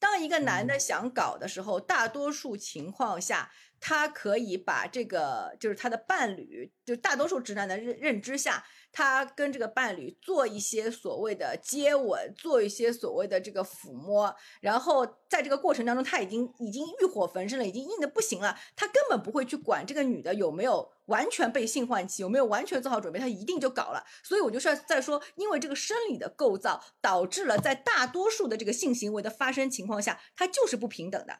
[0.00, 3.52] 当一个男的想搞的时候，大多数情况下。
[3.80, 24.04] 他可以把这个，就是他的伴侣，就大多数直男的认认知下，他跟这个伴侣做一些所谓的接吻，做一些所谓的这个抚摸，然后在这个过程当中，他已经已经欲火焚身了，已经硬的不行了，他根本不会去管这个女的有没有完全被性唤起，有没有完全做好准备，他一定就搞了。
[24.24, 31.38] 所以我就是在说，因为这个生理的构造导致了在大多数的这个性行为的发生情况下，它就是不平等的。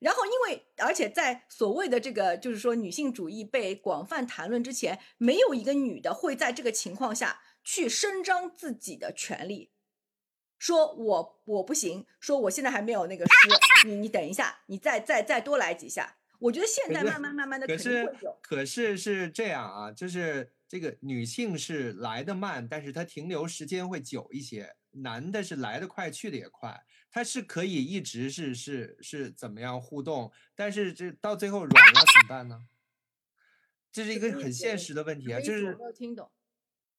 [0.00, 9.72] 然后，因为而且在所谓的这个，就是说女性主义被广泛谈论之前，没有一个女的会在这个情况下去伸张自己的权利。
[10.58, 13.32] 说我我不行，说我现在还没有那个诗，
[13.86, 16.16] 你你等一下，你再再再多来几下。
[16.38, 18.38] 我觉得现在慢慢慢慢的肯定会有。
[18.42, 26.84] 可是是这样啊，就是这个女性是来的慢，但是她停留时间会久一些；男的是来的快，去的也快。
[27.16, 32.66] 他是可以一直是是是怎么样互动，但是这到最后软了怎么办呢？
[33.90, 36.30] 这是一个很现实的问题啊，就是没有听懂，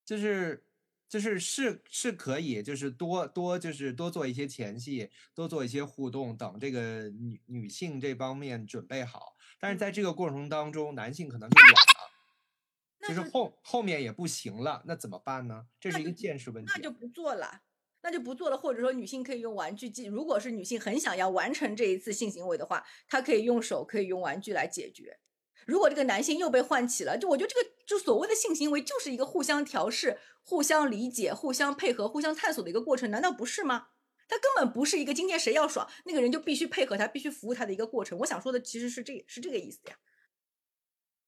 [0.04, 0.66] 就是
[1.08, 9.38] 就是是是可以，就是多多就是多做一些前戏，多做一些互动，等这个女女性这方面准备好。
[9.60, 15.68] 但是在这个过程当中，男性可能就软了，就是后后面也不行了，那怎么办呢？
[15.80, 16.72] 这是一个见识问题。
[16.76, 17.62] 那就不做了。
[18.02, 19.92] 那就不做了，或者说女性可以用玩具。
[20.10, 25.20] 如果是女性很想要完成这一次性行为的话，她可以用手，可以用玩具来解决。
[25.66, 33.88] 如果这个男性又被唤起了，就我觉得这个就所谓的性行为就是一个互相调试、互相理解、互相配合、互相探索的一个过程，难道不是吗？
[34.30, 38.18] 他根本不是一个今天谁要爽，那个人就必须配合他，必须服务他的一个过程。
[38.20, 39.98] 我想说的其实是这是这个意思呀，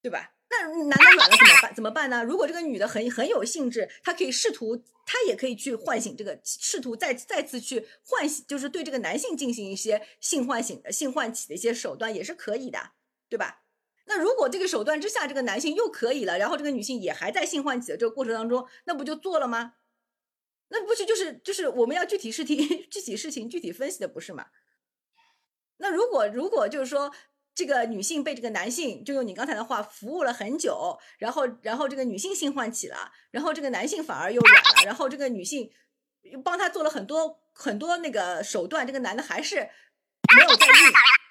[0.01, 0.35] 对吧？
[0.51, 1.75] 那男的软了怎么办？
[1.75, 2.23] 怎么办呢？
[2.23, 4.75] 如果这个女的很很有兴致，她可以试图，
[5.05, 12.93] 她也可以去唤醒这个，试图再再次去唤醒，就是对这个男性进行一些性唤醒的、性唤起的一些手段，也是可以的，
[13.29, 13.61] 对吧？
[14.05, 19.75] 那如果这个手段之下，这个男性又可以了，然后这个女性也还在性唤起的这个过程当中，那不就做了吗？
[20.69, 22.57] 那不是就是就是我们要具体事情、
[22.89, 24.47] 具体事情具体分析的，不是吗？
[25.77, 27.13] 那如果如果就是说。
[27.59, 35.69] 这个女性被这个男性，就用你刚才的话服务了很久，然后，然后这个女性性唤起了，然后这个男性反而又软了，然后这个女性
[36.21, 40.69] 又帮他做了很多很多那个手段，这个男的还是没有在意，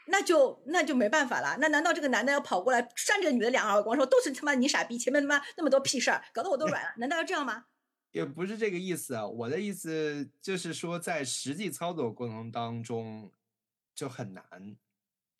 [0.08, 1.56] 那就那就没办法了。
[1.62, 6.90] 那难道这个男的要跑过来扇这个女的两耳光，说都是他妈你傻逼，前面他妈那么多屁事儿，搞得我都软了？
[6.98, 7.64] 难道要这样吗？
[8.12, 13.32] 也不是这个意思啊，我的意思就是说，在实际操作过程当中
[13.94, 14.44] 就很难。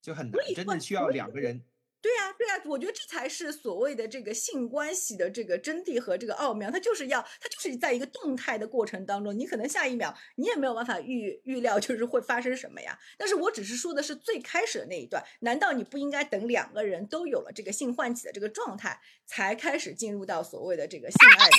[0.02, 1.64] 就很难，真的需要两个人。
[2.00, 6.70] 对呀，对呀，我觉得这才是所谓的这个性关系的这个真谛和这个奥妙。
[6.70, 12.96] 它就是要，它就是在一个动态的过程当中，你可能下一秒你也没有办法预预料，就是会发生什么呀。
[13.16, 21.56] 但是我只是说的是最开始的那一段，难道你不应该等两个人都有了这个性唤起的这个状态，才开始进入到所谓的这个性爱的，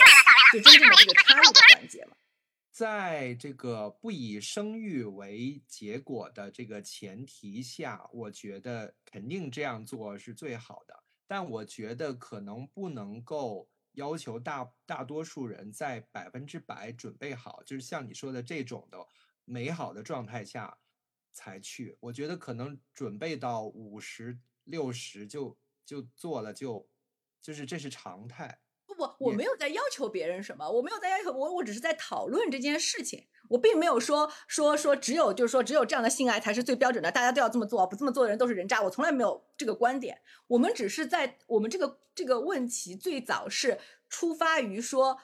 [0.53, 2.15] 就真正的这个插入的环节吗？
[2.79, 11.03] 在这个不以生育为结果的这个前提下，我觉得肯定这样做是最好的。
[11.27, 18.97] 但我觉得可能不能够要求大大多数人在百分之百准备好，就是像你说的这种的
[19.43, 20.79] 美好的状态下
[21.33, 21.97] 才去。
[21.99, 26.89] 我觉得可能准备到五十六十就就做了，就
[27.41, 28.61] 就是这是常态。
[29.07, 33.27] 不，我没有在要求别人什么，我没有在要求我，我只是在讨论这件事情。
[33.47, 38.81] 我并没有说说说只有就是说只有这样的性爱才是最标准的，大家都要这么做，不这么做的人都是人渣。
[38.81, 40.19] 我从来没有这个观点。
[40.47, 43.79] 我们只是在我们这个这个问题最早是
[44.09, 45.17] 出发于说。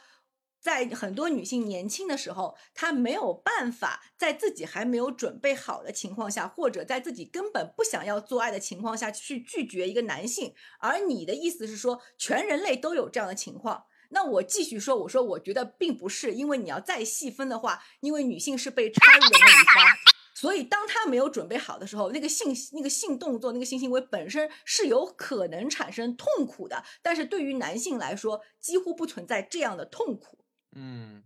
[0.65, 10.55] 在很多女性年轻的时候，她没有办法在自己还没有准备好的情况下，或者在自己根本不想要做爱的情况下去拒绝一个男性。
[10.79, 13.85] 而你的意思是说，全人类都有这样的情况？
[14.09, 19.85] 那我继续说，我说我觉得并不是，因为你要再细分的话，因为女性是被插入的那一方，
[20.33, 26.83] 所以当她没有准备好的时候，那个性那个性动作、那个性行为本身是有可能产生痛苦的。
[27.03, 30.39] 但是对于男性来说，几乎不存在这样的痛苦。
[30.75, 31.23] 嗯，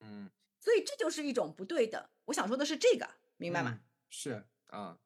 [0.00, 0.30] 嗯，
[0.60, 2.10] 所以这就是一种不对的。
[2.26, 3.80] 我想说的是这个，明白吗？
[4.10, 4.98] 是啊，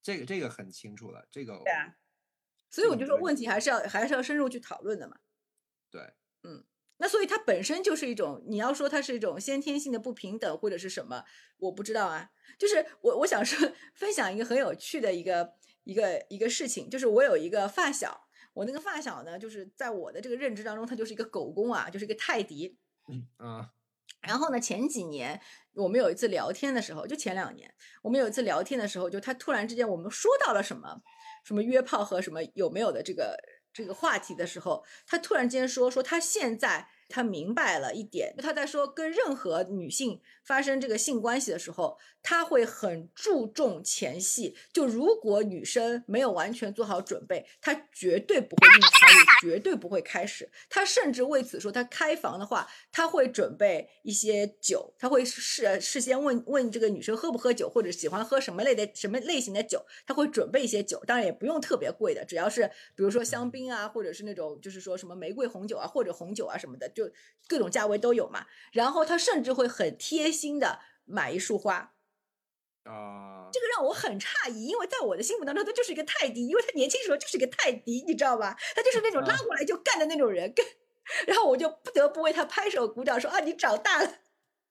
[0.00, 1.26] 这个这个很清楚了。
[1.30, 1.96] 这个对啊，
[2.70, 5.18] 所以我就说问题还是要还是要深入去讨论的嘛。
[5.90, 6.64] 对，嗯，
[6.98, 11.24] 那所以它本身就是一种，你要说它是一种先天性的不平等或者是什么，
[11.58, 12.30] 我不知道啊。
[12.58, 18.21] 就是我我想说分享一个很有趣的一个一个一个事情，就是我有一个发小。
[18.52, 22.78] 我那个发小呢，就是在我的这个认知当中，他就是一个狗公啊，就是一个泰迪。
[23.08, 23.70] 嗯啊。
[24.20, 25.40] 然后呢，前几年
[25.74, 27.72] 我们有一次聊天的时候，就前两年
[28.02, 31.02] 我们有一次聊天的时候，就他突然之间我们说到了什么
[31.44, 33.36] 什么约炮和什么有没有的这个
[33.72, 36.88] 这个话题的时候，他突然间说说他现在。
[37.12, 44.56] 他明白了一点，他在说跟任何女性发生这个性关系的时候，他会很注重前戏。
[44.72, 50.50] 就如果女生没有完全做好准备，他绝对不会硬插入，绝对不会开始。
[50.70, 67.01] 他甚至为此说，他开房的话，他会准备一些酒，他会事事先问问这个女生喝不喝酒，或者喜欢喝什么类的什么类型的酒，他会准备一些酒，当然也不用特别贵的，只要是比如说香槟啊，或者是那种就是说什么玫瑰红酒啊，或者红酒啊什么的，就。
[67.06, 67.12] 就
[67.48, 68.46] 各种价位都有嘛。
[68.72, 71.94] 然后他甚至会很贴心的买一束花，
[72.84, 78.56] 啊，这个让我很诧异，因为在我的心目当中，他就是一个泰迪，因为他年轻时候就是一个泰迪，你知道吧？
[78.74, 80.64] 他就是那种拉过来就干的那种人，跟
[81.26, 84.18] 然后我就不得不为他拍手鼓掌，说啊，你长大了，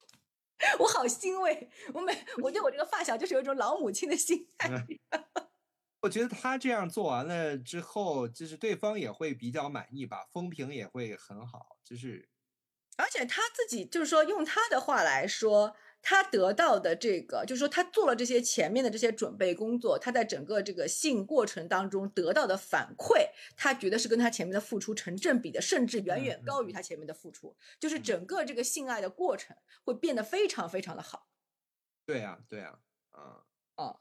[0.80, 1.70] 我好欣慰。
[1.94, 4.70] 我每我对我这个发小就是有一种老母亲的心态。
[6.02, 12.28] 我觉得他这样做完了之后，就是对方也会比较满意吧，风评也会很好，就是
[12.98, 27.56] 而且他自己就是说，用他的话来说，他得到的这个，就是说他做了这些前面的这些准备工作，他在整个这个性过程当中得到的反馈，他觉得是跟他前面的付出成正比的，甚至远远高于他前面的付出。
[27.80, 31.28] 就是整个这个性爱的过程会变得非常非常的好。
[32.06, 32.80] 对呀、对呀、
[33.12, 33.46] 啊，
[33.78, 34.00] 哦，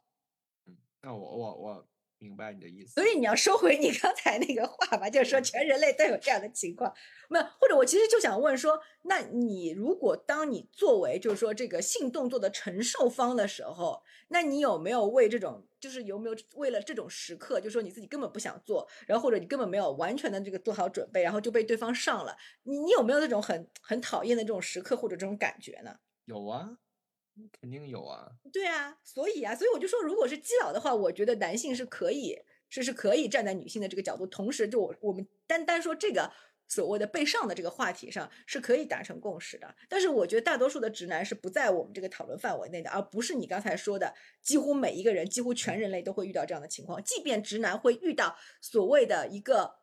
[0.66, 1.89] 嗯，那我我我
[2.20, 2.92] 明白你的意思。
[2.92, 6.94] 所以你要收回你刚才那个话吧，就是说全人类都有这样的情况，
[7.28, 7.44] 没有？
[7.58, 25.96] 或者我其实就想问说，那你如果当你作为就是说这个性动作的承受方的时候，那你有没有为这种就是有没有为了这种时刻，就说你自己根本不想做，然后或者你根本没有完全的这个做好准备，然后就被对方上了，你你有没有那种很很讨厌的这种时刻或者这种感觉呢？
[26.26, 26.76] 有啊，
[27.60, 28.30] 肯定有啊。
[28.52, 32.38] 对啊，所以啊，所以我就说，如果是基佬的话，我觉得男性是可以，
[32.68, 36.30] 是是可以站在女性的这个角度，同时就我我们单单说这个
[36.68, 39.74] 所谓的被上的这个话题上是可以达成共识的。
[39.88, 49.79] 但是我觉得大多数的直男是不在我们这个讨论范围内的，而不是你刚才说的，几乎每一个人，几乎全人类都会遇到这样的情况，即便直男会遇到所谓的一个。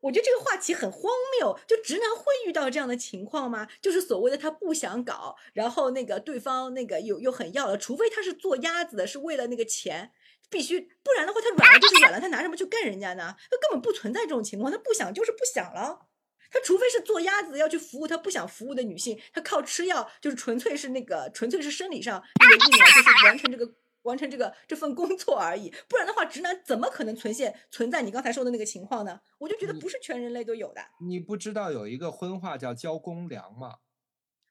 [0.00, 1.58] 我觉得这个话题很荒谬。
[1.66, 3.66] 就直男会遇到这样的情况吗？
[3.80, 10.12] 就是所谓的他不想搞，然后那个对方那个又又很要了，除非他是做鸭子的，是为了那个钱，
[10.48, 13.34] 必须，不然的话他软了就是软了，他拿什么去干人家呢？
[13.50, 16.06] 他根本不存在这种情况，他不想就是不想了。
[16.50, 23.72] 他除非是做鸭子要去服务他不想服务的女性，他靠吃药就是纯粹是那个纯粹是生理上那个硬了，就是完成这个。
[24.06, 29.20] 完成这个这份工作而已，不然的话，直男怎么可能存现存在你刚才说的那个情况呢？
[29.38, 30.80] 我就觉得不是全人类都有的。
[31.00, 33.76] 你不知道有一个荤话叫交公粮吗？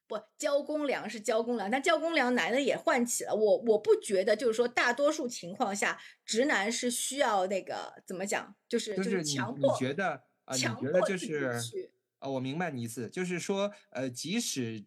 [0.08, 14.86] 不，交公粮是交公粮，但交公粮男的也唤起了我，我不觉得就是说大多数情况下，直男是需要那个怎么讲，就是就是强迫，觉得啊、你强觉得就是去啊、我明白你意思，就是说呃，即使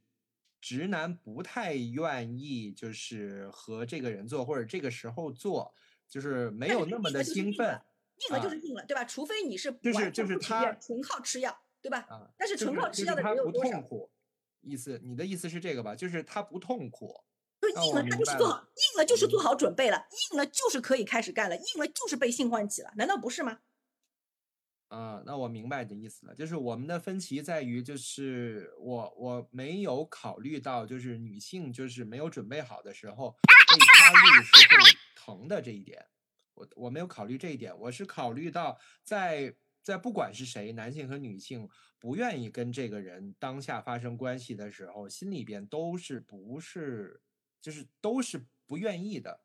[0.60, 5.74] 直男不太愿意，就是和这个人做，或者这个时候做，
[6.08, 7.80] 就是没有那么的兴奋
[8.28, 9.04] 硬了就啊是硬了，对吧？
[9.04, 11.98] 除非你是就是就是他纯靠吃药，对吧？
[12.08, 13.82] 啊，但是纯靠吃药的人有多少痛？
[13.82, 14.10] 苦，
[14.60, 15.94] 意思你的意思是这个吧？
[15.94, 17.14] 就是他不痛苦，
[17.60, 23.60] 就硬了，他那就是做好，硬了就是做嗯好准备了，硬了就是可以开始干了，硬了就是被性唤起了，难道不是吗？
[24.88, 36.06] 啊，那我明白你的意思了，就是我们的分歧在于，就是我我没有考虑到，就是女性就是没有准备好的时候被插入是会疼的这一点，
[36.54, 41.68] 我我没有考虑这一点，我是考虑到在在不管是谁，男性和女性
[41.98, 47.20] 不愿意跟这个人当下发生关系的时候，心里边都是不是
[47.60, 49.42] 就是都是不愿意的，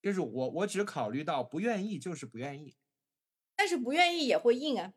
[0.00, 2.74] 就是我我只考虑到不愿意就是不愿意。
[3.62, 4.92] 但是不愿意也会硬啊。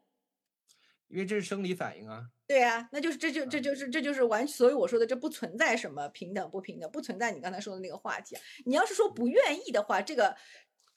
[1.08, 2.32] 因为这是生理反应啊。
[2.48, 8.42] 对啊，那就是这就这就是这就是完，所以我说的这不存在什么平等不平等，不存在你刚才说的那个话题啊。
[8.66, 10.36] 你要是说不愿意的话，这个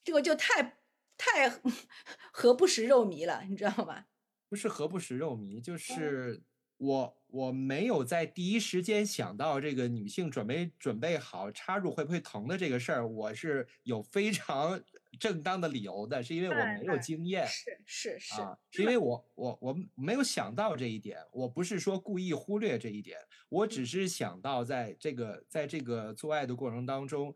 [0.02, 0.78] 这个就太
[1.18, 1.50] 太
[2.32, 4.06] 何不食肉糜了，你知道吗？
[4.48, 6.42] 不是何不食肉糜，嗯就是
[6.78, 14.82] 我我没有在第一时间想到这个女性准备准备好插入会不会疼的这个事儿，我是有非常
[15.18, 27.34] 正当的理由的，是因为我没有经验是是是，啊，是因为我我我没有想到这一点，我不是说故意忽略这一点，我只嗯是想到在这个在这个做爱的过程当中，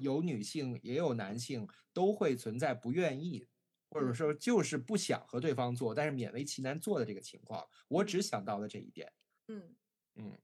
[0.00, 3.46] 有女性也有男性都会存在不愿意。
[3.94, 9.12] 或者嗯说就是不想和对方做，但是勉为其难做的这个情况，我只想到了这一点。
[9.48, 9.76] 嗯。
[10.14, 10.38] 嗯，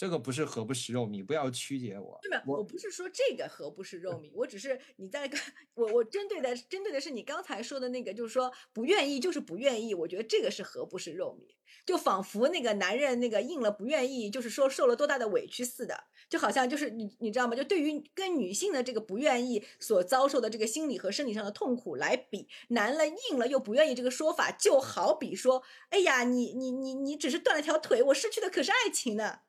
[0.00, 2.18] 这个不是何不食肉糜，不要曲解我。
[2.22, 2.42] 对吧？
[2.46, 5.38] 我我不是说这个何不食肉糜，我只是你在跟
[5.74, 11.54] 我我针对的针对的是你刚才说的那个，就是说不愿意就是不愿意，我觉得这个是何不食肉糜，
[11.84, 17.54] 就仿佛那个男人那个硬了不愿意，就是说受了多大的委屈似的，就好像就是你你知道吗？
[17.54, 29.40] 就对于跟女性的这个不愿意所遭受的这个心理和生理上的痛苦来比，男了硬了又不愿意这个说法，就好比说，哎呀，你你你你只是断了条腿，我失去的可是爱情呢。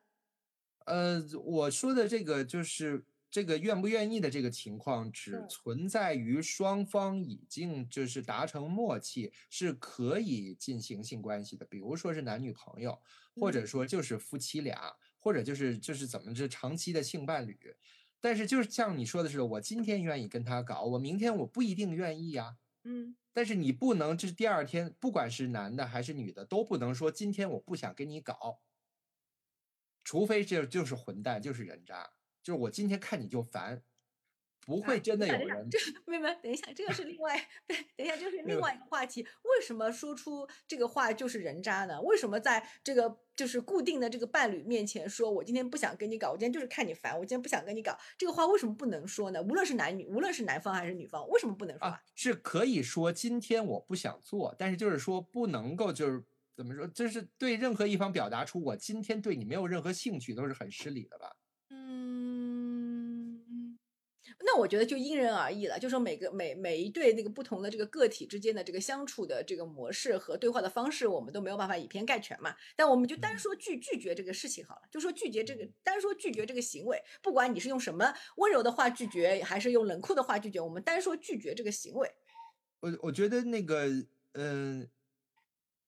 [0.86, 13.00] 呃，我说的这个就是这个愿不愿意的这个情况，只嗯存在于双方已经就是达成默契，是可以进行性关系的，比如说是男女朋友，
[13.36, 17.58] 或者嗯说就是夫妻俩，或者就是就是怎么着长期的性伴侣。
[18.20, 22.56] 但是就是像你说的是，我今天愿意跟他搞，我明天我不一定愿意呀。
[22.84, 28.60] 嗯但是你不能，就是第二天，不管是男的还是女的，都不能说今天我不想跟你搞，
[30.04, 32.10] 除非这就是混蛋，就是人渣，
[32.42, 33.82] 就是我今天看你就烦，
[34.60, 35.68] 不啊会真的有人。
[35.70, 39.22] 这妹妹，等一下，这个是另外，对，等一下，这是另外一个话题。
[39.22, 42.00] 为什么说出这个话就是人渣呢？
[42.02, 49.42] 为什么在这个就是固定的这个伴侣面前说，我今天不想跟你搞，我今天就是看你烦，我今天不想跟你搞，这个话为什么不能说呢？
[49.42, 56.24] 无论是男女，无论是男方还是女方，为什么不能说啊，是可以说今天我不想做，但是就是说不能够就是
[56.62, 61.34] 怎么说，就是对任何一方表达出我今天对你没有任何兴趣，都是很失礼的吧？
[61.70, 63.40] 嗯，
[64.44, 72.54] 那我觉得就因人而异了，就说每个每每一对那个不同的这个个体之间的这个相处的这个模式和对话的方式，我们都没有办法以偏概全嘛。
[72.76, 82.08] 但我们就单嗯说拒拒绝这个事情好了，就说拒绝这个，单说拒绝这个行为，不管你是用什么温柔的话拒绝，还是用冷酷的话拒绝，我们单说拒绝这个行为。
[82.80, 83.88] 我我觉得那个，
[84.32, 84.88] 嗯、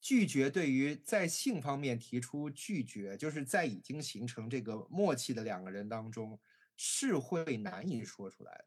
[0.05, 6.39] 拒绝对于在性方面提出拒绝，就是在已经形成这个默契的两个人当中，
[6.77, 8.67] 是会难以说出来的，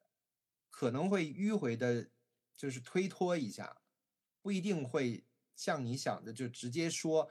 [0.71, 2.09] 可能会迂回的，
[2.55, 3.83] 就是推脱一下，
[4.41, 7.29] 不一定会像你想的就直接说，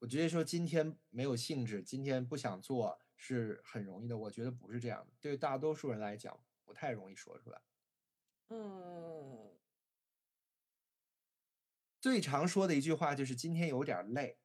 [0.00, 4.18] 我直接说今天没有兴致，今天不想做是很容易的。
[4.18, 7.62] 我觉得不是这样的，对大多数人来讲不太容易说出来。
[8.48, 9.52] 嗯，
[12.06, 14.38] 最常说的一句话就是今天有点累，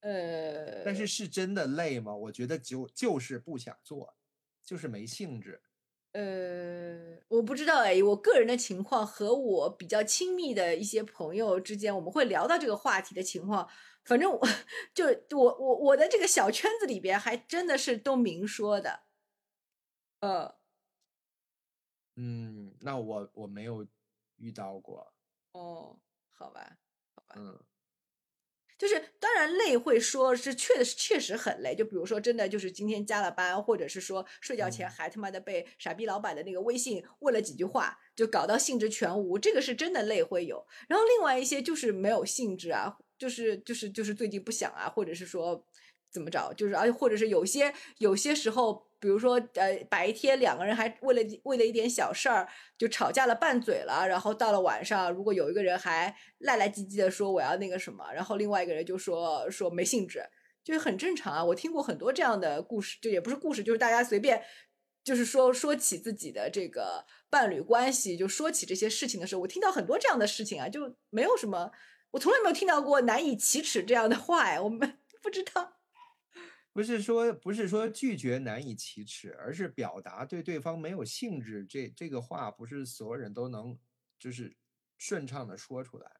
[0.00, 2.12] 呃，但是是真的累吗？
[2.12, 4.16] 我觉得就就是不想做，
[4.60, 5.62] 就是没兴致。
[6.10, 13.70] 呃，我不知道哎，我个人的情况和我比较亲密的一些朋友之间，我们会聊到这个话题的情况。
[14.04, 14.40] 反正我
[14.92, 15.06] 就
[15.38, 19.04] 我我我的这个小圈子里边，还真的是都明说的。
[20.18, 20.56] 呃，
[22.16, 23.86] 嗯，那我我没有
[24.38, 25.14] 遇到过，
[25.52, 26.00] 哦，
[26.34, 26.76] 好吧，
[27.14, 27.34] 好吧。
[27.38, 27.58] 嗯。
[28.76, 34.90] 就是当然累会说是确的是确实很累，就比如说真的就是今天加了班，或者是说睡觉前嗯。
[34.90, 40.66] 还他妈的被傻逼老板的那个微信问了几句话，就搞到兴致全无，这个是真的累会有。
[40.88, 45.64] 然后另外一些就是没有兴致啊，就是就是就是最近不想啊，或者是说
[46.14, 60.24] 怎么着，就是而且或者是有些有些时候，比如说呃白天两个人还为了为了一点小事儿就吵架了拌嘴了，然后到了晚上，如果有一个人还赖赖唧唧的说我要那个什么，然后另外一个人就说说没兴致，
[60.62, 61.44] 就是很正常啊。
[61.44, 64.42] 我听过很多这样的故事，就也不是故事，就是大家随便。
[65.04, 71.70] 就是说，说起自己的这个伴侣关系，就说起这些事情的时候，我听到很多这样的事情啊，就没有什么，
[72.12, 75.74] 我从来没有听到过难以启齿这样的话呀，我们 不知道。
[76.74, 81.64] 不是说不是说拒绝难以启齿，而是表达对对方没有兴致。
[81.64, 83.78] 这这个话不是所有人都能
[84.18, 84.54] 就是
[84.98, 86.10] 顺畅的说出来，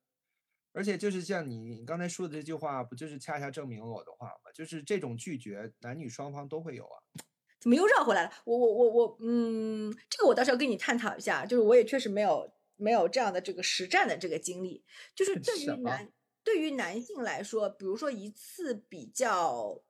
[0.73, 4.53] 而且就是像你你刚才说的这句话，不就是恰恰证明了我的话吗？
[4.55, 7.03] 就是这种拒绝，男女双方都会有啊。
[7.61, 8.33] 怎么又绕回来了？
[8.45, 16.13] 我我我我，嗯，这个我倒是要跟你探讨一下，就是我也确实没有没有这样的这个实战的这个经历，就是 对于男
[16.45, 19.83] 对于男性来说，比如说一次比较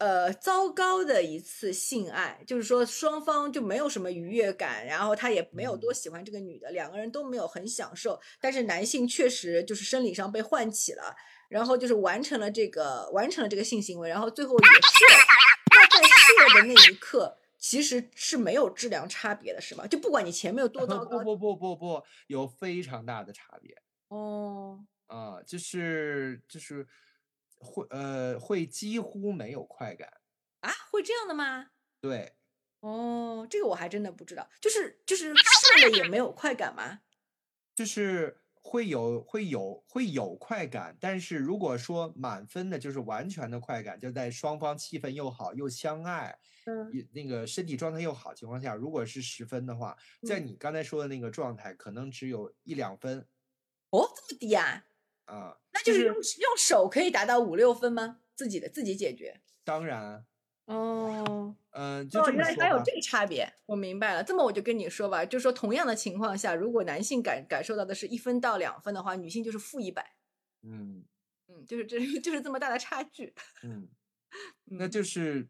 [0.00, 11.14] 呃糟糕的一次性爱，就是说双方就没有什么愉悦感，然后他也没有多嗯喜欢这个女的，两个人都没有很享受，但是男性确实就是生理上被唤起了。
[11.50, 15.20] 然后就是完成了这个完成了这个性行为，然后最后也射了。
[15.74, 19.84] 那在 射的那一刻，其实是没有质量差别的，是吗？
[19.84, 23.76] 就不管你前面有多糟 糕不，不不不不，有非常大的差别
[24.10, 24.78] 哦，
[25.08, 26.86] 啊，就是就是
[27.60, 30.20] 会呃会几乎没有快感。
[30.60, 31.70] 啊，会这样的吗？
[32.00, 32.34] 对，
[32.80, 37.00] 哦，这个我还真的不知道，就是就是射了也没有快感吗？
[37.74, 49.96] 就是会有会有会有快感，但是如果说满分的，就是完全的快感，就在双方气氛又好又相爱，嗯那个身体状态又好情况下，如果是十分的话，
[50.26, 53.26] 在嗯你刚才说的那个状态，可能只有一两分
[53.90, 54.84] 哦，这么低啊？
[55.24, 55.56] 啊。
[55.80, 58.18] 那就就是用用手可以达到五六分吗？
[58.34, 59.40] 自己的自己解决？
[59.64, 60.24] 当然，
[60.66, 62.92] 哦，嗯、就原来还有这。
[62.94, 64.22] 个差别，我明白了。
[64.22, 70.14] 这么我就跟你说吧，就说同样的情况下，如果男性感感受到的是一分到两分的话，女性就是负一百。
[70.62, 71.04] 嗯
[71.48, 73.34] 嗯，就是这 就是这么大的差距。
[73.62, 73.88] 嗯，
[74.64, 75.48] 那嗯就是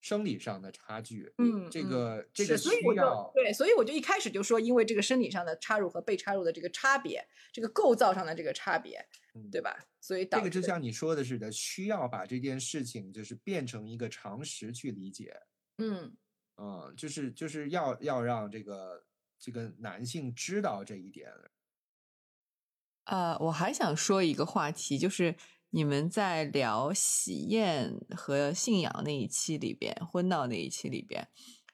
[0.00, 1.32] 生理上的差距。
[1.38, 9.04] 嗯，这嗯个这个是，所以我就需要对，所以我就一开始就说，因为这个生理上的插入和被插入的这个差别，这个构造上的这个差别，
[9.34, 9.76] 嗯对吧？
[10.00, 15.34] 所以导致这个就像你说的似的，需要把这件事情就是变成一个常识去理解。
[15.78, 16.16] 嗯
[16.56, 19.04] 嗯，就是就是要要让这个
[19.38, 21.32] 这个男性知道这一点。
[23.04, 25.34] 呃，我还想说一个话题，就是
[25.70, 31.28] 你们在聊喜宴和信仰那一期里边，婚闹那一期里边，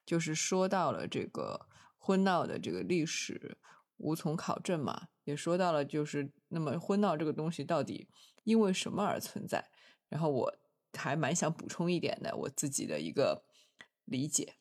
[0.05, 3.57] 就是说到了这个婚闹的这个历史
[3.97, 8.09] 无从考证嘛，也说到了就是那么婚闹这个东西到底
[8.43, 9.71] 因为什么而存在，
[10.09, 10.57] 然后我
[10.93, 13.45] 还蛮想补充一点的，我自己的一个
[14.05, 14.57] 理解。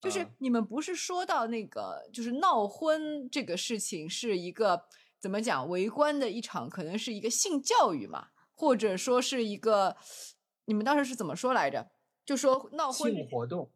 [0.00, 4.86] 就是啊你们不是说到那个，就是闹婚这个事情是一个
[5.22, 9.96] 怎么讲，围观的一场，可能是一个性教育嘛，或者说是一个，
[10.64, 11.92] 你们当时是怎么说来着？
[12.26, 13.70] 就说闹婚性活动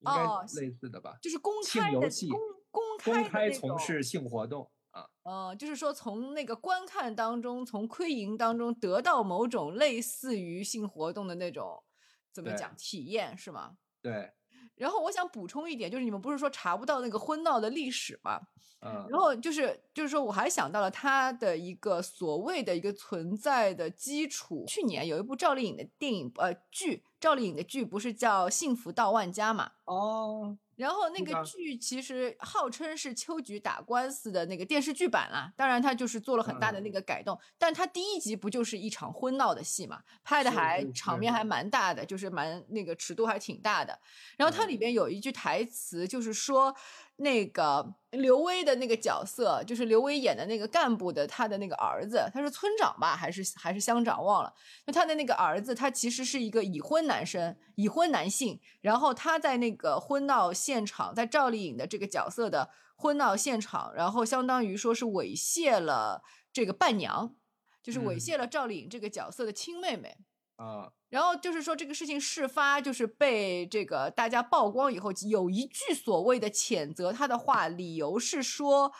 [0.00, 1.16] 应哦该类似的吧？
[1.22, 11.84] 就是公开的游戏公公公开的开从事性活动啊，呃，就是说从那个观看当中，从窥淫当中得到某种类似于性活动的那种
[12.32, 13.76] 怎么讲体验是吗？
[14.02, 14.32] 对，
[14.78, 18.40] 然后我想补充一点，就是你们不是说查不到那个婚闹的历史吗？
[18.80, 24.64] 嗯然后就是就是说，我还想到了他的一个所谓的一个存在的基础。
[24.68, 29.72] 去年有一部赵丽颖的电影呃剧，赵丽颖的剧不是叫《幸福到万家》嘛？
[29.84, 36.92] 哦，然后那个剧其实号称是秋菊打官司的那个电视剧版啦，当然它就是做了很大的那嗯。
[36.92, 43.98] 个改动，但它第一集不就是一场婚闹的戏嘛，拍的还场面还蛮大的，就是蛮那个尺度还挺大的。
[44.36, 44.78] 然后它里嗯。
[44.78, 46.74] 边有一句台词，就是说
[47.20, 54.54] 那个刘威的那个角色，就是刘威演的那个干部的他的那个儿子，他是村长吧，还是还是乡长忘了。
[54.86, 58.60] 就他的那个儿子，他其实是一个已婚男生，已婚男性。
[58.80, 66.22] 然后他在那个婚闹现场，在赵丽颖的这个角色的婚闹现场，然后相当于说是猥亵了
[66.52, 67.34] 这个伴娘，
[67.82, 70.18] 就是猥嗯亵了赵丽颖这个角色的亲妹妹。
[70.54, 78.92] 啊，然后就是说这个事情事发，就是被这个大家曝光以后，有一句所谓的谴责他的话，理由是说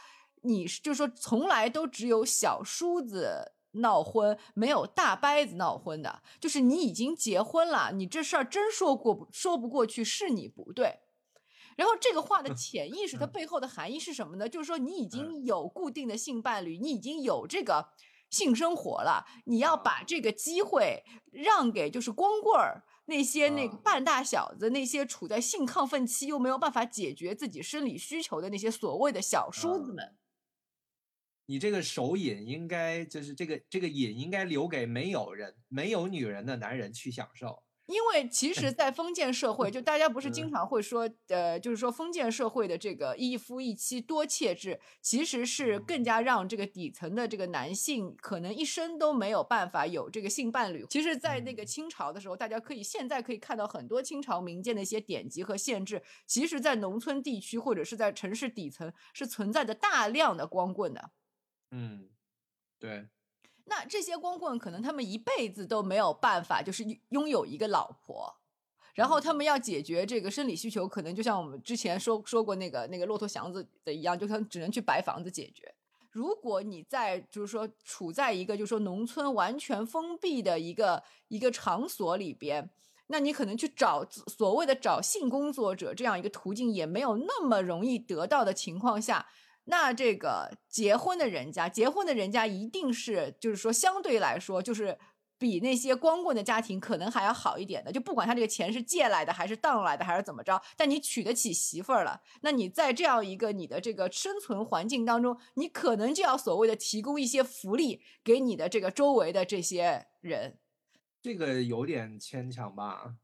[0.43, 11.01] 你是就是说从来都只有小叔子闹婚，没有大伯子闹婚的，就是你已经结婚了，你这事儿真说过不说不过去，是你不对。
[11.77, 14.49] 然后这个话的潜意识，它嗯背后的含义是什么呢？
[14.49, 17.91] 就是说你已经有固定的性伴侣，你已经有这个
[18.31, 21.03] 性生活了，你要把这个机会
[21.33, 30.17] 让给就是光棍儿那些那半大小子，那些处在性亢奋期又没有办法解决自己生理需求的那些所谓的小叔子啊们。
[31.47, 37.63] 你这个手瘾应该就是这个这个瘾应该留给没有人没有女人的男人去享受。
[37.89, 50.85] 因为其实，在封建社会，就大家不是经嗯常会说，呃，就是说封建社会的这个一夫一妻多妾制，其实是更加让这个底层的这个男性可能一生都没有办法有这个性伴侣。
[50.91, 61.11] 其实，在那个嗯清朝的时候，大家可以现在可以看到很多清朝民间的一些典籍和限制，其实在农村地区或者是在城市底层是存在着大量的光棍的。
[61.71, 62.11] 嗯，
[62.79, 63.09] 对，
[63.69, 68.35] 那这些光棍可能他们一辈子都没有办法，就是拥拥有一个老婆，
[68.95, 75.75] 然后他们要解决这个生理需求，可能就像我们之前说说过那个那个骆驼祥子的一样，就他们只能去白房子解决。
[76.11, 82.71] 如果你在就是说处在一个就是说农村完全封闭的一个一个场所里边，
[83.09, 89.27] 那你可能去找所谓的找性工作者这样一个途径也没有那么容易得到的情况下，
[89.69, 94.99] 那这个结婚的人家，结婚的人家一定是就是说相对来说就是。
[95.41, 110.59] 比那些光棍的家庭可能还要好一点的，就不管他这个钱是借来的还是当来的还是怎么着，但你娶得起媳妇儿了，那你在这样一个你的这个生存环境当中，你可能就要所谓的提供一些福利给你的这个周围的这些人。
[111.23, 113.15] 这个有点牵强吧？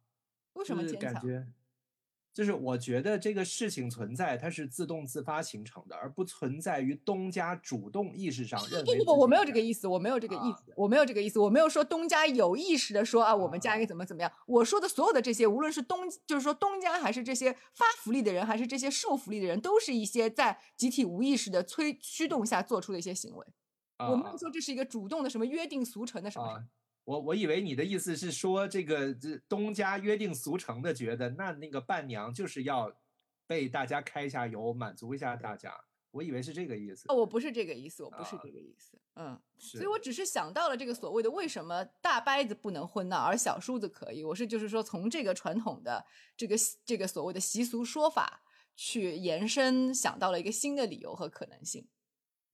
[0.53, 1.15] 为什么就是牵强？
[1.15, 1.47] 感觉，
[2.35, 8.99] 就是我觉得这个事情存在，它是自动自发形成的，而不存在于东家主动意识上认为。
[8.99, 14.33] 不不不，我没有这个意思，我没有这个意啊思，我没有这个意思，我没有说东家有意识的说啊，我们家应该怎么怎么样。
[14.47, 23.47] 我说的所有的这些，无论是东，就是说东家还是这些发福利的人，还是这些受福利的人，都是一些在集体无意识的催驱动下做出的一些行为。
[23.99, 26.59] 啊我没有说这是一个主动的什么约定俗成的什么什么。
[26.59, 26.65] 啊，
[27.05, 32.91] 我我以为你的意思是说，这个这东家约定俗成的觉得，那那个伴娘就是要
[33.47, 35.73] 被大家开一下油，满足一下大家。
[36.11, 37.07] 我以为是这个意思。
[37.09, 38.97] 哦，我不是这个意思，我不是啊这个意思。
[39.17, 44.23] 嗯，所以我只是想到了这个所谓的为什么大伯子不能婚闹，而小叔子可以。
[44.23, 46.07] 我是就是说从这个传统的
[46.37, 46.55] 这个
[46.85, 48.43] 这个所谓的习俗说法
[48.77, 51.87] 去延伸，想到了一个新的理由和可能性。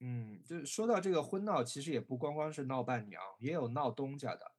[0.00, 4.52] 嗯，就是说到这个婚闹，其实也不光光是闹伴娘，也有闹东家的。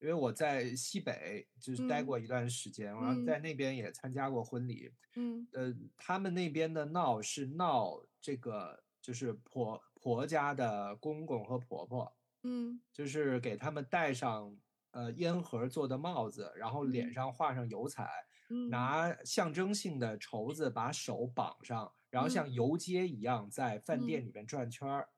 [0.00, 3.24] 因为我在西北就是待嗯过一段时间，然后嗯。
[3.24, 4.92] 在那边也参加过婚礼。
[5.16, 5.48] 嗯。
[5.52, 12.80] 呃，他们那边的闹是闹这个，就是婆婆家的公公和婆婆，嗯。
[12.92, 14.56] 就是给他们戴上
[14.92, 17.10] 呃烟盒做的帽子，然后脸。
[17.10, 18.08] 嗯上画上油彩，
[18.50, 25.08] 嗯，拿象征性的绸子把手绑上，然后嗯像游街一样在饭店嗯里面转圈儿。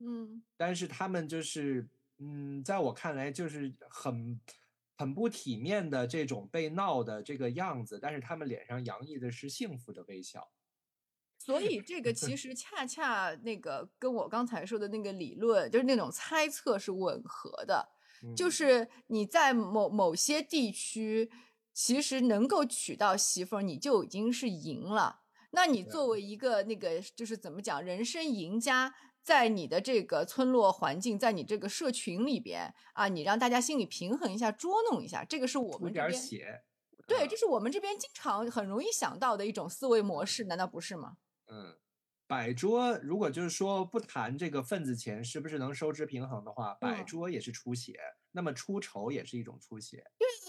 [0.00, 1.88] 嗯但是他们就是，
[2.18, 4.40] 嗯，在我看来就是很
[4.96, 10.50] 很不体面的这种被闹的这个样子，但是他们脸上洋溢的是幸福的微笑。
[11.38, 17.88] 所以这个其实恰恰那个跟我刚才说的那个理论，就是那种猜测是吻合的。
[18.34, 21.30] 就嗯是你在某某些地区，
[21.74, 25.23] 其实能够娶到媳妇儿，你就已经是赢了。
[25.54, 36.62] 那你作为一个那个就是怎么讲，人生赢家，在你的这个村落环境，在你这个社群里边啊，你让大家心里平衡一下，捉弄一下，这个是我们这边血，
[37.06, 37.28] 对，嗯。
[37.28, 41.16] 这是我们这边经常很容易想到的一种思维模式，难道不是吗？
[41.46, 41.78] 嗯，
[42.26, 47.06] 摆桌如果就是说不谈这个份子钱是不是能收支平衡的话，摆嗯。
[47.06, 47.94] 桌也是出血，
[48.36, 50.04] 那么出丑也是一种出血。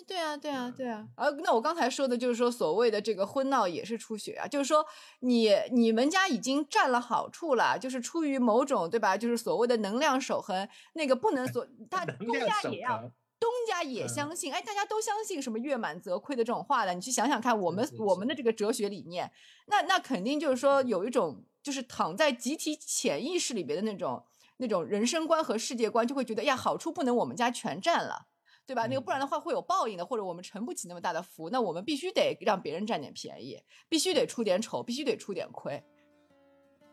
[0.08, 1.08] 对啊，对啊，对啊对啊。
[1.16, 4.86] 而那我刚才说的就是说，所谓的这个婚闹也是出血啊，就是说
[5.20, 9.16] 你你们家已经占了好处了，就是出于某种对吧？
[9.16, 19.32] 就是所谓的能量守恒，那个不能所 他能东家也要东家也嗯相信，哎，大家都相信什么月满则亏的这种话的，你去想想看，我们我们的这个哲学理念，
[19.68, 24.24] 那那肯定就是说有一种就是躺在集体潜意识里边的那种
[24.58, 28.28] 那种人生观和世界观，就会觉得哎呀，好处不能我们家全占了。
[28.68, 28.88] 对吧？
[28.88, 35.84] 那个不然的话会有报应的，或者我们承不起那么大的福，那我们必须得让别人占点便宜，必须得出点丑，必须得出点亏。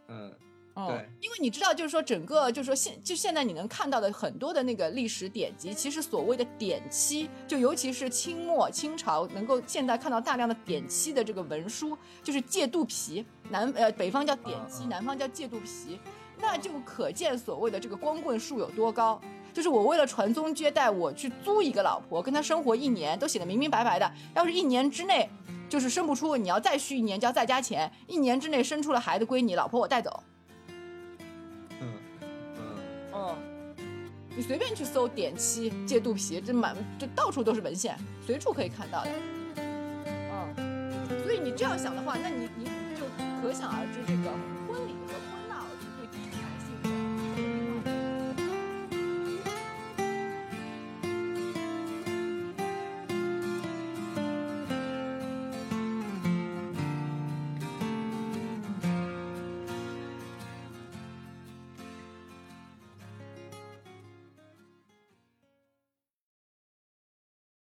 [0.09, 0.37] 嗯，
[0.77, 15.99] 嗯，对，因为你知道，就是说整个就是说现就现在你能看到的很多的那个历史典籍，其实所谓的典期，就尤其是清末清朝能够现在看到大量的典期的这个文书，就是借肚皮，南呃北方叫典期，南方叫借肚皮，
[16.43, 19.19] 那就可见所谓的这个光棍数有多高。
[19.55, 24.13] 就是我为了传宗接代，我去租一个老婆，跟她生活一年，都写的明明白白的。
[24.35, 25.29] 要是一年之内
[25.69, 27.93] 就是生不出，你要再续一年就要再加钱。
[28.07, 30.23] 一年之内生出了孩子归你，老婆我带走。
[31.81, 32.65] 嗯嗯，
[33.13, 33.37] 嗯，
[34.35, 37.95] 你随便去搜点漆、借肚皮，这满这到处都是文献，
[38.27, 39.11] 随处可以看到的。
[39.57, 42.65] 嗯，所以你这样想的话，那你你
[42.97, 43.05] 就
[43.43, 44.31] 可想而知这个